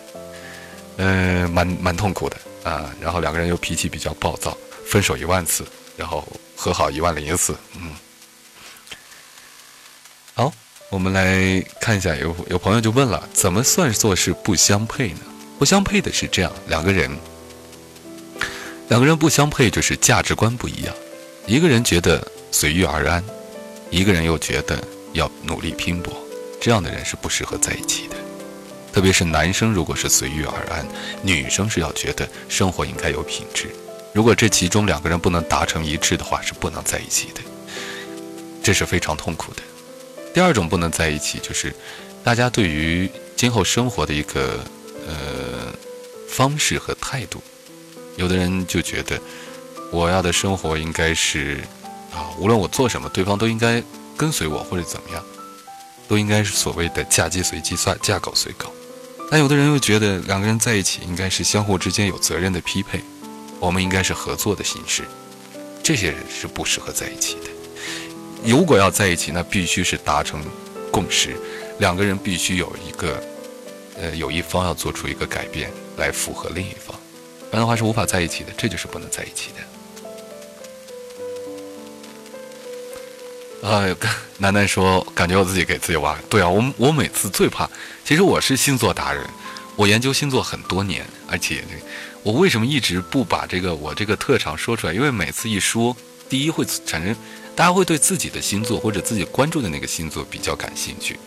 [0.98, 2.92] 嗯，蛮蛮痛苦的啊。
[3.00, 4.56] 然后两个人又脾气比较暴躁，
[4.86, 5.64] 分手一万次，
[5.96, 6.26] 然后
[6.56, 7.56] 和好一万零一次。
[7.76, 7.92] 嗯，
[10.90, 15.20] 我们来看一下，有有朋友就问了，怎么算作是不相配呢？
[15.58, 17.10] 不相配的是这样，两个人，
[18.88, 20.94] 两个人不相配就是价值观不一样，
[21.46, 23.22] 一个人觉得随遇而安，
[23.90, 24.82] 一个人又觉得
[25.12, 26.10] 要努力拼搏，
[26.58, 28.16] 这样的人是不适合在一起的。
[28.90, 30.86] 特别是男生，如果是随遇而安，
[31.22, 33.68] 女生是要觉得生活应该有品质。
[34.14, 37.42] 如果这其中两个人不能达成一致的话，是不能在一起的，
[38.62, 39.62] 这是非常痛苦的。
[40.38, 41.74] 第二种不能在一起，就是
[42.22, 44.64] 大家对于今后生活的一个
[45.04, 45.74] 呃
[46.28, 47.42] 方式和态度。
[48.14, 49.20] 有的人就觉得，
[49.90, 51.58] 我要的生活应该是
[52.14, 53.82] 啊，无论我做什么，对方都应该
[54.16, 55.20] 跟随我或者怎么样，
[56.06, 58.72] 都应该是所谓的嫁鸡随鸡算，嫁狗随狗。
[59.32, 63.02] 但有的人又觉得两个人在一起应该是相互之间有责任的匹配，
[63.58, 65.02] 我们应该是合作的形式，
[65.82, 67.57] 这些人是不适合在一起的。
[68.44, 70.42] 如果要在一起，那必须是达成
[70.90, 71.36] 共识，
[71.78, 73.22] 两个人必须有一个，
[74.00, 76.98] 呃，有一方要做出一个改变来符合另一方，
[77.50, 79.50] 不然的话是无法在一起的，这就是不能在一起
[83.62, 83.68] 的。
[83.68, 83.94] 哎，
[84.38, 86.16] 楠楠说，感觉我自己给自己挖。
[86.30, 87.68] 对啊，我我每次最怕，
[88.04, 89.28] 其实我是星座达人，
[89.74, 91.64] 我研究星座很多年，而且
[92.22, 94.92] 我为什么一直不把这个我这个特长说出来？
[94.94, 95.94] 因为每次一说，
[96.28, 97.16] 第一会产生
[97.58, 101.18] 大家会对自己的星座或者自己关注的那个星座比较感兴趣。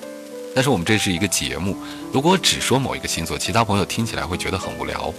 [0.56, 1.76] 但是我们这是一个节目，
[2.14, 5.14] 如果只说某一个星座，其他朋友听起来会觉得很无聊。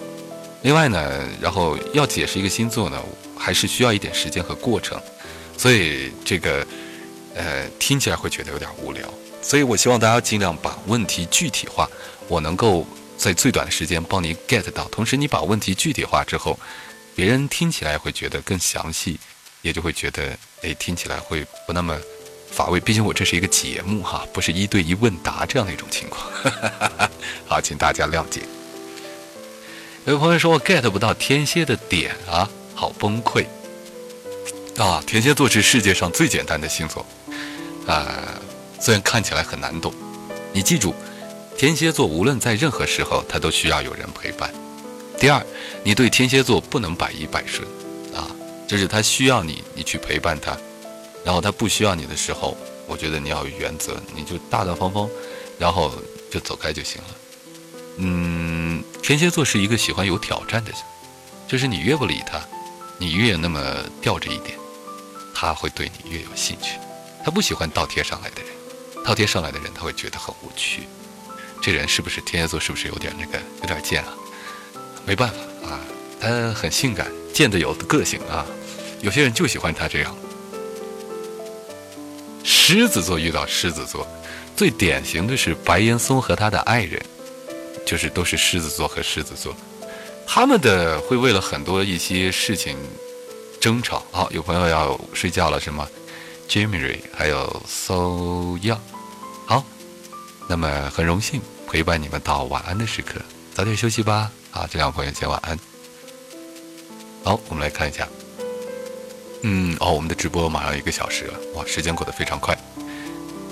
[0.63, 2.99] 另外呢，然后要解释一个星座呢，
[3.37, 4.99] 还是需要一点时间和过程，
[5.59, 6.67] 所以这个。
[7.35, 9.09] 呃，听起来会觉得有点无聊，
[9.41, 11.89] 所以我希望大家尽量把问题具体化，
[12.29, 12.87] 我能够
[13.17, 14.85] 在最短的时间帮你 get 到。
[14.89, 16.61] 同时，你把问题具体化之后，
[17.15, 19.19] 别人听起来会觉得更详细，
[19.63, 21.99] 也就会觉得，哎，听起来会不那么
[22.51, 22.79] 乏味。
[22.79, 26.31] 毕竟我这是一个节目哈，不是一对一问答这样的一种情况。
[27.47, 28.43] 好，请大家谅解。
[30.05, 33.47] 有朋友说我 get 不到天蝎的点啊，好崩溃
[34.77, 35.03] 啊！
[35.07, 37.07] 天蝎座是世界上最简单的星座。
[37.87, 38.07] 啊，
[38.81, 39.95] 虽然看起来很难懂，
[40.53, 40.93] 你记住，
[41.57, 44.53] 天蝎座无论在任何时候，他都需要有人陪伴。
[45.19, 45.41] 第二，
[45.85, 47.65] 你对天蝎座不能百依百顺，
[48.67, 50.57] 就是他需要你，你去陪伴他；
[51.25, 52.57] 然后他不需要你的时候，
[52.87, 55.09] 我觉得你要有原则，你就大大方方，
[55.59, 55.93] 然后
[56.31, 57.09] 就走开就行了。
[57.99, 60.81] 嗯，天蝎座是一个喜欢有挑战的人，
[61.47, 62.41] 就是你越不理他，
[62.99, 63.61] 你越那么
[64.01, 64.59] 吊着一点，
[65.35, 66.79] 他会对你越有兴趣。
[67.25, 68.51] 他不喜欢倒贴上来的人，
[69.05, 70.85] 倒贴上来的人他会觉得很无趣。
[71.61, 72.59] 这人是不是天蝎座？
[72.59, 74.15] 是不是有点那个有点贱啊？
[75.05, 75.81] 没办法啊，
[76.23, 78.47] 他很性感，见得有个性啊。
[79.01, 80.17] 有些人就喜欢他这样。
[82.45, 84.07] 狮子座遇到狮子座，
[84.57, 87.03] 最典型的是白岩松和他的爱人，
[87.85, 89.53] 就是都是狮子座和狮子座，
[90.25, 92.77] 他们的会为了很多一些事情
[93.61, 94.05] 争吵。
[94.13, 95.89] 好，有朋友要睡觉了是吗
[96.49, 98.79] ？Jimmy，还有 So Young，
[99.47, 99.65] 好，
[100.49, 103.21] 那么很荣幸陪伴你们到晚安的时刻，
[103.53, 104.31] 早点休息吧。
[104.53, 105.72] 好，这两位朋友先晚安。
[107.25, 108.09] 好，我们来看一下，
[109.43, 112.57] 嗯，哦，我们的直播马上一个小时了，哇，时间过得非常快。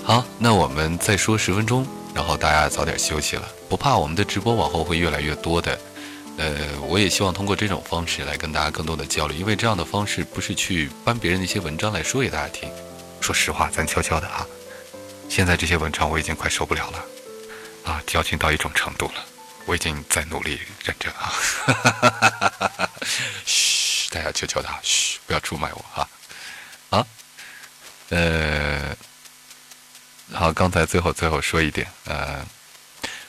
[0.03, 3.47] 好，那我们再说十分钟，然后大家早点休息了。
[3.69, 5.79] 不怕，我们的直播往后会越来越多的。
[6.37, 6.53] 呃，
[6.89, 12.69] 我也希望通过这种方式来跟大家更多的交流，因为这样的方式不是去搬别人的一些文章来说给大家听。
[13.21, 14.45] 说实话，咱悄悄的啊，
[15.29, 17.05] 现在这些文章我已经快受不了了，
[17.83, 19.25] 啊，矫情到一种程度了，
[19.65, 21.31] 我已经在努力认真啊。
[23.45, 26.07] 嘘，大家求求他，嘘，不要出卖我哈。
[26.89, 27.05] 啊，
[28.09, 28.95] 呃，
[30.33, 32.45] 好，刚才最后最后说一点，呃。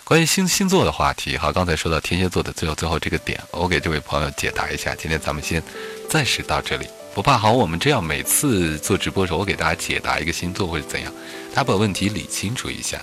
[0.05, 4.95] 关于星星座的话题，好，刚才说到天蝎座的最后最后这个点，我给这位朋友解答一下。
[4.97, 5.63] 今天咱们先
[6.11, 7.39] 暂时到这里，不怕。
[7.39, 11.11] 好，我们这样每次做直播的时候，我给大家解答一个星座或者怎样，
[11.55, 13.01] 大家把问题理清楚一下。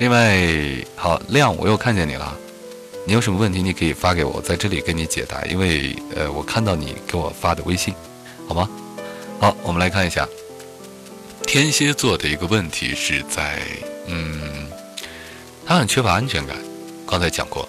[0.00, 0.34] 另外，
[0.96, 2.34] 好亮，我又看见你了，
[3.04, 5.44] 你有什么问题，你可以发给我，在这里跟你解答。
[5.44, 7.92] 因为呃，我看到你给我发的微信，
[8.48, 8.66] 好吗？
[9.38, 10.26] 好，我们来看一下
[11.42, 13.60] 天蝎座的一个问题是在，
[14.06, 14.70] 嗯，
[15.66, 16.56] 他很缺乏安全感。
[17.06, 17.68] 刚才讲过，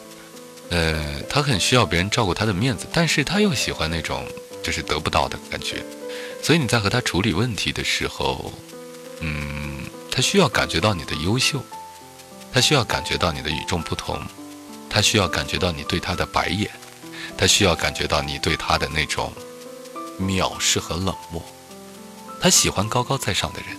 [0.70, 4.26] 呃，他很需要别人照顾他的面子，但是他又喜欢那种
[4.64, 5.84] 就是得不到的感觉。
[6.42, 8.54] 所以你在和他处理问题的时候，
[9.20, 11.62] 嗯，他需要感觉到你的优秀，
[12.54, 14.22] 他需要感觉到你的与众不同。
[14.94, 16.70] 他需要感觉到你对他的白眼，
[17.38, 19.32] 他需要感觉到你对他的那种
[20.20, 21.42] 藐视和冷漠。
[22.42, 23.78] 他喜欢高高在上的人，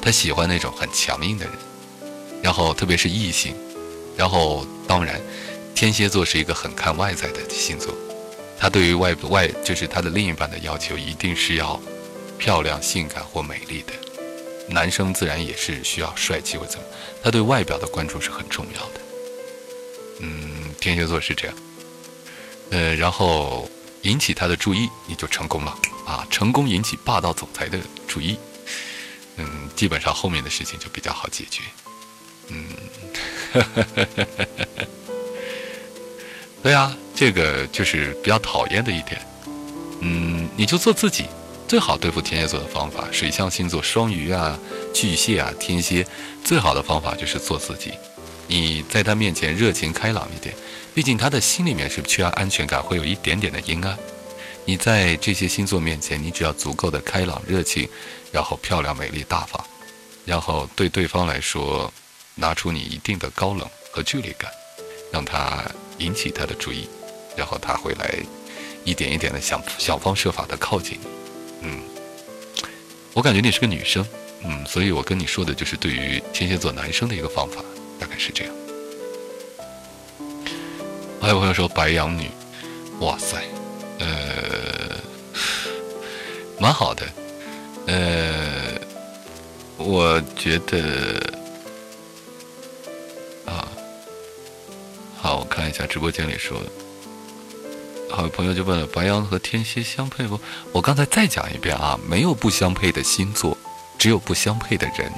[0.00, 1.54] 他喜欢那种很强硬的人，
[2.40, 3.56] 然后特别是异性，
[4.16, 5.20] 然后当然，
[5.74, 7.92] 天蝎座是一个很看外在的星座，
[8.56, 11.80] 他对于外外就是他的另一半的要求一定是要
[12.38, 13.92] 漂亮、性感或美丽的，
[14.68, 16.84] 男生自然也是需要帅气或怎么，
[17.22, 19.00] 他对外表的关注是很重要的。
[20.20, 21.56] 嗯，天蝎座是这样，
[22.70, 23.68] 呃，然后
[24.02, 26.26] 引起他的注意，你就成功了啊！
[26.30, 28.38] 成功引起霸道总裁的注意，
[29.36, 31.62] 嗯，基本上后面的事情就比较好解决。
[32.48, 32.66] 嗯，
[36.62, 39.20] 对啊，这个就是比较讨厌的一点。
[40.00, 41.26] 嗯，你就做自己，
[41.72, 44.58] 最好对付天蝎座的方法，水象星座双鱼啊、
[44.92, 46.06] 巨蟹啊、天蝎，
[46.44, 47.94] 最好的方法就是做自己。
[48.46, 50.54] 你在他面前热情开朗一点，
[50.94, 53.96] 毕竟他的心里面是缺乏安全感，会有一点点的阴暗。
[54.66, 57.88] 你在这些星座面前，你只要足够的开朗热情，
[58.30, 59.58] 然后漂亮美丽大方，
[60.26, 61.90] 然后对对方来说，
[62.34, 64.50] 拿出你一定的高冷和距离感，
[65.10, 65.64] 让他
[65.96, 66.86] 引起他的注意，
[67.34, 68.18] 然后他会来
[68.84, 71.21] 一点一点的想想方设法的靠近你。
[71.62, 71.80] 嗯，
[73.14, 74.04] 我感觉你是个女生，
[74.44, 77.62] 嗯，所以我跟你说的就是对于天蝎座男生的一个方法。
[78.02, 78.52] 大概是这样。
[81.20, 82.28] 还有朋友说白羊女，
[82.98, 83.40] 哇塞，
[84.00, 84.96] 呃，
[86.58, 87.06] 蛮好的，
[87.86, 88.74] 呃，
[89.76, 91.20] 我觉得
[93.46, 93.70] 啊，
[95.16, 96.60] 好，我看一下直播间里说，
[98.14, 100.38] 好，朋友就问了，白羊和天蝎相配不？
[100.70, 103.56] 我刚才再讲一遍啊，没有不相配的星座，
[103.98, 105.10] 只有不相配的人。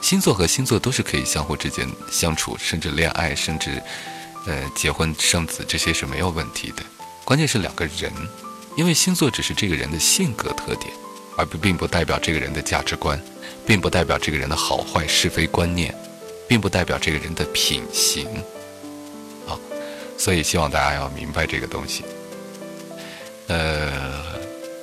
[0.00, 3.82] 星座和星座都是可以相互之间相处，甚至恋爱，甚至，
[4.46, 6.82] 呃，结婚生子，这些是没有问题的。
[7.24, 8.12] 关键是两个人，
[8.76, 10.92] 因为星座只是这个人的性格特点，
[11.36, 13.20] 而不并不代表这个人的价值观，
[13.66, 15.92] 并不代表这个人的好坏是非观念，
[16.46, 18.28] 并不代表这个人的品行。
[20.18, 22.04] 所以希望大家要明白这个东西。
[23.48, 23.90] 呃，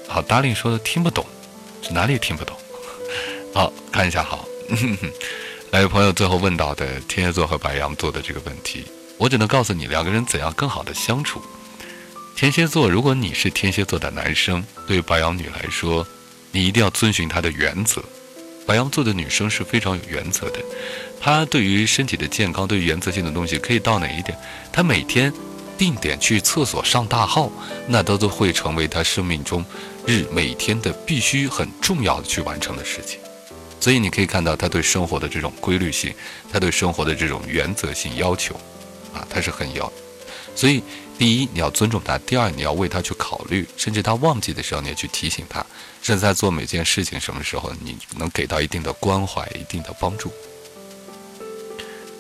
[0.08, 1.26] 好，达令说的听不懂，
[1.92, 2.56] 哪里听不懂？
[3.54, 4.48] 好看一下，好。
[5.72, 8.86] 来，有朋友最后问到的天蝎座和白羊座的这个问题，
[9.18, 11.42] 我只能告诉你两个人怎样更好的相处。
[12.36, 16.06] 天蝎座，如果你是天蝎座的男生，对白羊女来说，
[16.52, 18.04] 你一定要遵循她的原则。
[18.66, 20.60] 白羊座的女生是非常有原则的，
[21.24, 24.38] 他对于身体的健康，对于原则性的东西，可以到哪一点，
[24.74, 25.32] 他每天
[25.78, 27.50] 定点去厕所上大号，
[27.88, 29.64] 那都都会成为他生命中
[30.06, 33.22] 日每天的必须很重要的去完成的事情。
[33.80, 36.14] 所以你可以看到他对生活的这种规律性，
[36.52, 38.54] 他对生活的这种原则性要求，
[39.14, 39.90] 啊，他是很要。
[40.54, 40.84] 所以
[41.18, 45.66] 第一你要尊重他，第二你要为他去考虑，甚至他忘记的时候你也去提醒他，
[46.02, 50.30] 甚至在做每件事情什么时候你能给到一定的关怀、一定的帮助。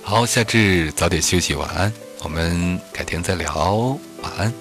[0.05, 1.91] 好，夏至早点休息，晚安，
[2.21, 4.53] 我们改天再聊，晚安。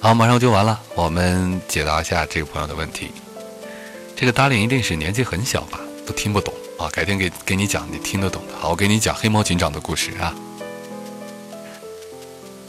[0.00, 3.10] 好，马上就完了，我们解答一下这个朋友的问题。
[4.14, 6.88] 这个达令一定是年纪很小吧，都听不懂啊！
[6.92, 8.52] 改天给给你讲你听得懂的。
[8.58, 10.34] 好，我给你讲黑猫警长的故事啊。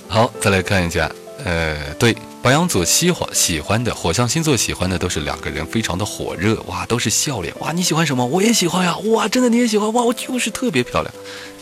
[0.08, 1.12] 好，再来看一下，
[1.44, 8.26] 呃，对，白羊座喜欢喜欢的火象星座喜欢的都是两个人非常的火热，哇，都是笑脸，哇，你喜欢什么？
[8.26, 11.14] 我也喜欢呀，哇，真的你也喜欢，哇，我就是特别漂亮。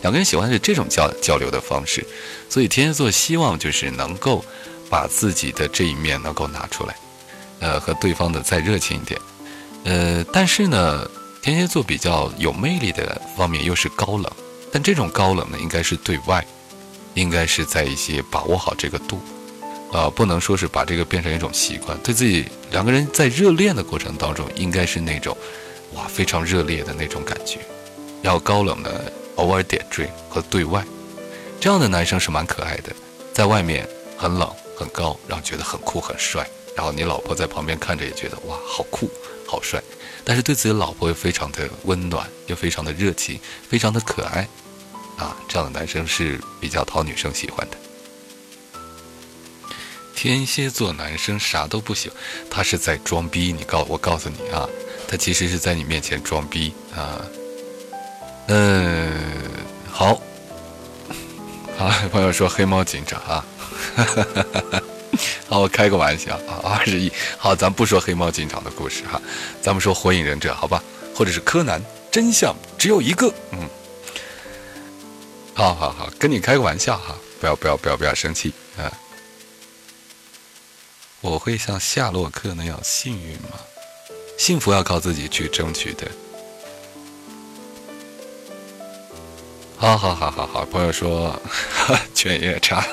[0.02, 2.06] 两个人喜欢是这种交交流的方式，
[2.48, 4.44] 所以天蝎座希望就是能够
[4.88, 6.96] 把自己的这一面能够拿出来，
[7.58, 9.20] 呃，和对方的再热情一点。
[9.82, 11.10] 呃，但是呢，
[11.42, 14.30] 天蝎座比较有魅力的方面又是高冷，
[14.70, 16.46] 但这种高冷呢，应该是对外，
[17.14, 19.20] 应该是在一些把握好这个度，
[19.92, 21.96] 啊，不能说是把这个变成一种习惯。
[21.98, 25.36] 对自己两个人在热恋的过程当中，应该是那种，
[25.94, 27.58] 哇，非常热烈的那种感觉，
[28.22, 30.84] 要高冷的，偶尔点缀和对外，
[31.60, 32.92] 这样的男生是蛮可爱的，
[33.32, 39.10] 在外面很冷很高，然后觉得很酷很帅，然后你老婆在旁边看着也觉得哇，好酷。
[39.50, 39.82] 好帅，
[40.26, 44.46] 但是对自己的老婆又非常的温暖，又非常的热情，非常的可爱，
[45.16, 47.76] 啊，这样的男生是比较讨女生喜欢的。
[50.20, 52.10] 天蝎座男生啥都不行，
[52.50, 53.52] 他是在装逼。
[53.52, 54.68] 你告我告诉你啊，
[55.06, 57.24] 他其实是在你面前装逼啊。
[58.48, 59.12] 嗯，
[59.88, 60.20] 好，
[61.78, 63.46] 好，朋友说黑猫警长啊，
[65.48, 69.22] 好，我开个玩笑啊，二十一，好，咱不说黑猫警长的故事哈，
[69.62, 70.82] 咱们说火影忍者好吧，
[71.14, 73.60] 或者是柯南，真相只有一个，嗯，
[75.54, 78.90] 好好好，跟你开个玩笑哈，不要不要不要不要生气啊。
[81.20, 83.58] 我会像夏洛克那样幸运吗？
[84.38, 86.06] 幸福要靠自己去争取的。
[89.76, 91.40] 好好好好好，朋友说，
[92.14, 92.86] 犬夜叉，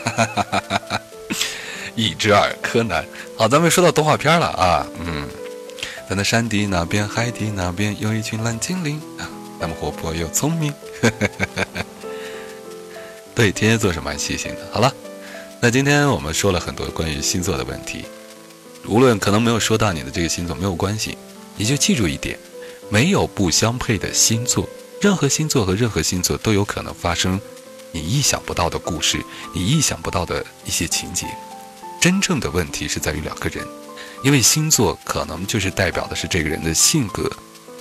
[1.96, 3.06] 一只二柯南。
[3.38, 5.30] 好，咱们说到动画片了啊，嗯，
[6.10, 10.74] 在那山的那边，海的那边，有一群蓝精灵啊，他们活泼又聪明。
[13.36, 14.68] 对，天蝎座是蛮细心的。
[14.72, 14.92] 好了。
[15.62, 18.06] 那今天我们说了很多关于星座的问题，
[18.88, 21.18] 无论可能没有说到你的这个星座没有关系，
[21.58, 22.38] 你就记住一点，
[22.90, 24.68] 没有不相配的星座，
[25.02, 27.40] 任何星座和任何星座都有可能发生
[27.92, 29.20] 你意想不到的故事，
[29.54, 31.26] 你意想不到的一些情节。
[32.00, 33.66] 真正的问题是在于两个人，
[34.24, 37.30] 因为星座可能就是代表的是这个人的性格，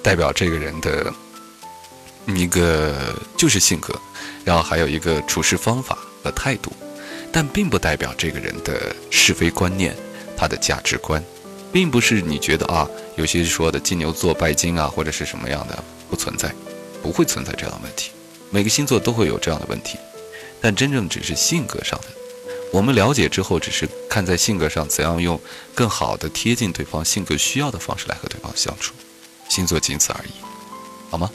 [0.03, 1.13] 代表这个人的
[2.29, 3.95] 一个就是性格，
[4.45, 6.73] 然后还有一个处事方法和态度。
[7.31, 9.97] 但并不代表这个人的是非观念，
[10.37, 11.23] 他的价值观，
[11.73, 16.55] 并不是你觉得啊，有些说的金牛座拜金啊，或者是什么样的不存在，
[17.03, 18.11] 不会存在这样的问题。
[18.51, 19.99] 每个星座都会有这样的问题，
[20.61, 22.07] 但真正只是性格上的。
[22.73, 25.41] 我们了解之后，只是看在性格上怎样用
[25.75, 28.95] 更好的贴近对方性格需要的方式来和对方相处，
[29.49, 30.31] 星座仅此而已，
[31.11, 31.31] 好吗？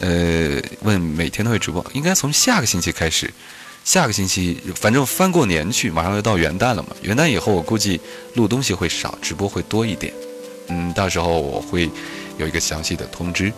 [0.00, 3.32] 呃，问每天都会直播，应该从下个星期开始。
[3.84, 6.88] 下个星期，反正翻过年去，马上要到元旦了嘛。
[7.02, 8.00] 元旦以后，我估计
[8.34, 10.12] 录东西会少，直播会多一点。
[10.68, 11.90] 嗯，到时候我会
[12.38, 13.52] 有一个详细的通知，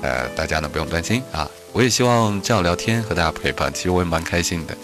[0.00, 1.48] 呃，大家呢不用担心啊。
[1.72, 4.76] 我也希望这样聊天和大家陪伴，其实我也蛮开心的。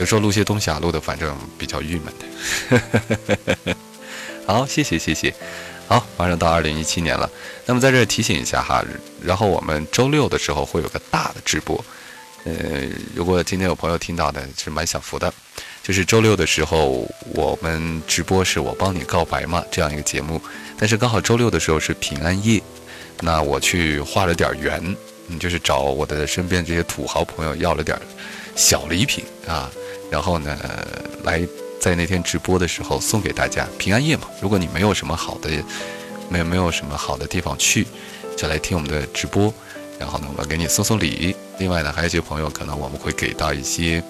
[0.00, 3.76] 有时候录些东西啊，录的反正比较郁闷的。
[4.46, 5.32] 好，谢谢谢谢。
[5.86, 7.30] 好，马上到二零一七年了，
[7.66, 8.82] 那么在这提醒一下哈，
[9.22, 11.84] 然后我们周六的时候会有个大的直播。
[12.44, 12.52] 呃，
[13.14, 15.32] 如果今天有朋友听到的，是蛮享福的。
[15.82, 20.40] 就是周六的时候，我们直播是我帮你告白嘛这样一个节目，
[20.78, 22.62] 但是刚好周六的时候是平安夜，
[23.20, 24.80] 那我去画了点圆，
[25.28, 27.98] 嗯，就是找我的身边这些土豪朋友要了点
[28.54, 29.68] 小礼品啊，
[30.08, 30.56] 然后呢，
[31.24, 31.44] 来
[31.80, 33.66] 在那天直播的时候送给大家。
[33.76, 35.50] 平安夜嘛，如果你没有什么好的，
[36.28, 37.86] 没有没有什么好的地方去，
[38.36, 39.52] 就来听我们的直播。
[39.98, 41.34] 然后呢，我给你送送礼。
[41.62, 44.02] 另外呢，还有一些朋友可能我们会给到一些，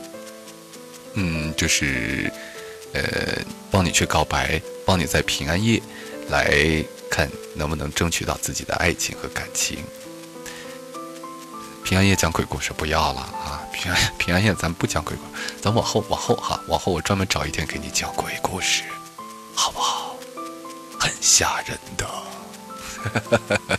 [1.13, 2.33] 嗯，就是，
[2.95, 3.03] 呃，
[3.71, 5.79] 帮你去告白，帮你在平安夜
[6.31, 9.85] 来看能不能争取到自己的爱情和感情。
[11.85, 13.61] 平安夜讲鬼故事不要了啊！
[13.71, 18.83] 平安 平安夜咱不讲鬼故事，咱往后往后哈，往后我专门找一天给你讲鬼故事，
[19.55, 20.17] 好不好？
[20.99, 22.09] 很吓人的。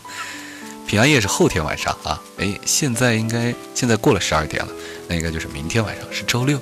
[0.94, 4.72] 平安夜是后天晚上啊，哎，现在应该现在过了十二点了，
[5.08, 6.56] 那应该就是明天晚上，是周六。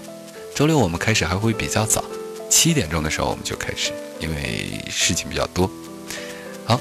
[0.54, 2.02] 周六我们开始还会比较早，
[2.48, 5.70] 七点钟的时候我们就开始，因为事情比较多。
[6.64, 6.80] 好，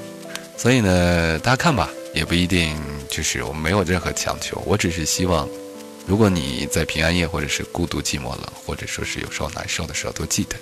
[0.56, 2.74] 所以呢，大家看吧，也不一定
[3.10, 5.46] 就是我们没有任何强求，我只是希望，
[6.06, 10.56] 如果你在平安夜或者是孤独寂寞冷，或者说是有时候难受的时候，都记得，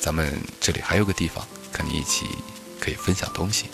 [0.00, 2.26] 咱们这里还有个地方，跟你一起
[2.80, 3.66] 可以分享东西。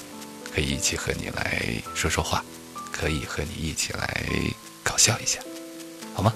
[0.55, 1.60] 可以一起和你来
[1.97, 2.44] 说说话，
[2.93, 4.24] 可以和你一起来
[4.85, 5.40] 搞笑一下，
[6.14, 6.32] 好吗？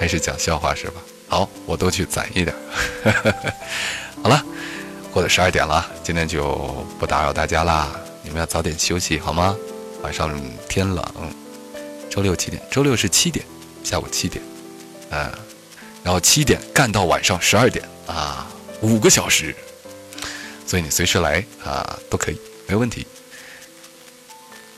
[0.00, 1.00] 还是讲笑话是吧？
[1.28, 2.52] 好，我都去攒一点。
[4.20, 4.44] 好了，
[5.12, 7.88] 过了十二点了，今天就不打扰大家啦。
[8.24, 9.56] 你们要早点休息好吗？
[10.02, 10.36] 晚上
[10.68, 11.04] 天冷。
[12.10, 12.60] 周六几点？
[12.68, 13.46] 周六是七点，
[13.84, 14.44] 下午七点。
[15.10, 15.32] 嗯，
[16.02, 18.46] 然后七点干到晚上十二点啊，
[18.80, 19.54] 五个小时。
[20.66, 22.40] 所以你随时来啊，都可以。
[22.66, 23.06] 没问题，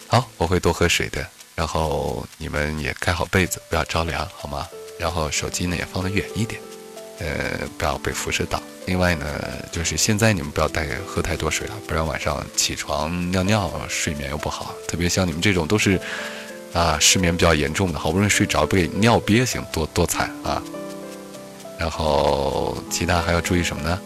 [0.09, 1.27] 好，我会多喝水的。
[1.55, 4.67] 然后你们也盖好被子，不要着凉，好吗？
[4.99, 6.61] 然后手机呢也放得远一点，
[7.21, 8.61] 呃，不要被辐射到。
[8.87, 9.25] 另外呢，
[9.71, 14.75] 就是现在你们不要带喝太多水了，不然晚上起床尿尿，睡眠又不好。
[14.89, 16.01] 特别像你们这种都是
[16.73, 20.61] 啊失眠比较严重的，好不容易睡着被尿憋醒，多多惨啊！
[21.79, 24.01] 然后其他还要注意什么呢？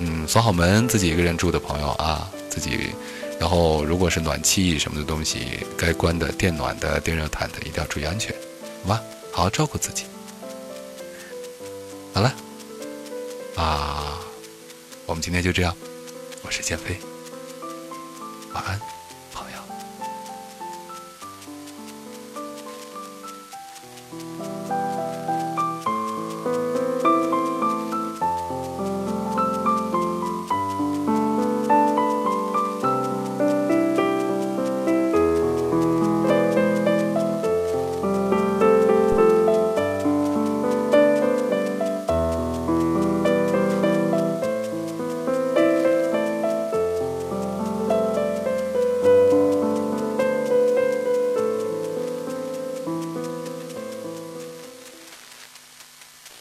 [0.00, 2.30] 嗯，锁好门，自己一个人住的朋友啊。
[2.56, 2.90] 自己
[3.38, 8.34] 然后如果是暖气什么的东西，该关的电暖的、电热毯的，一定要注意安全，
[8.82, 9.02] 好吧？
[9.30, 10.04] 好好照顾自己。
[12.14, 12.34] 好了，
[13.56, 14.18] 啊，
[15.04, 15.76] 我们今天就这样，
[16.40, 16.96] 我是建飞，
[18.54, 18.95] 晚安。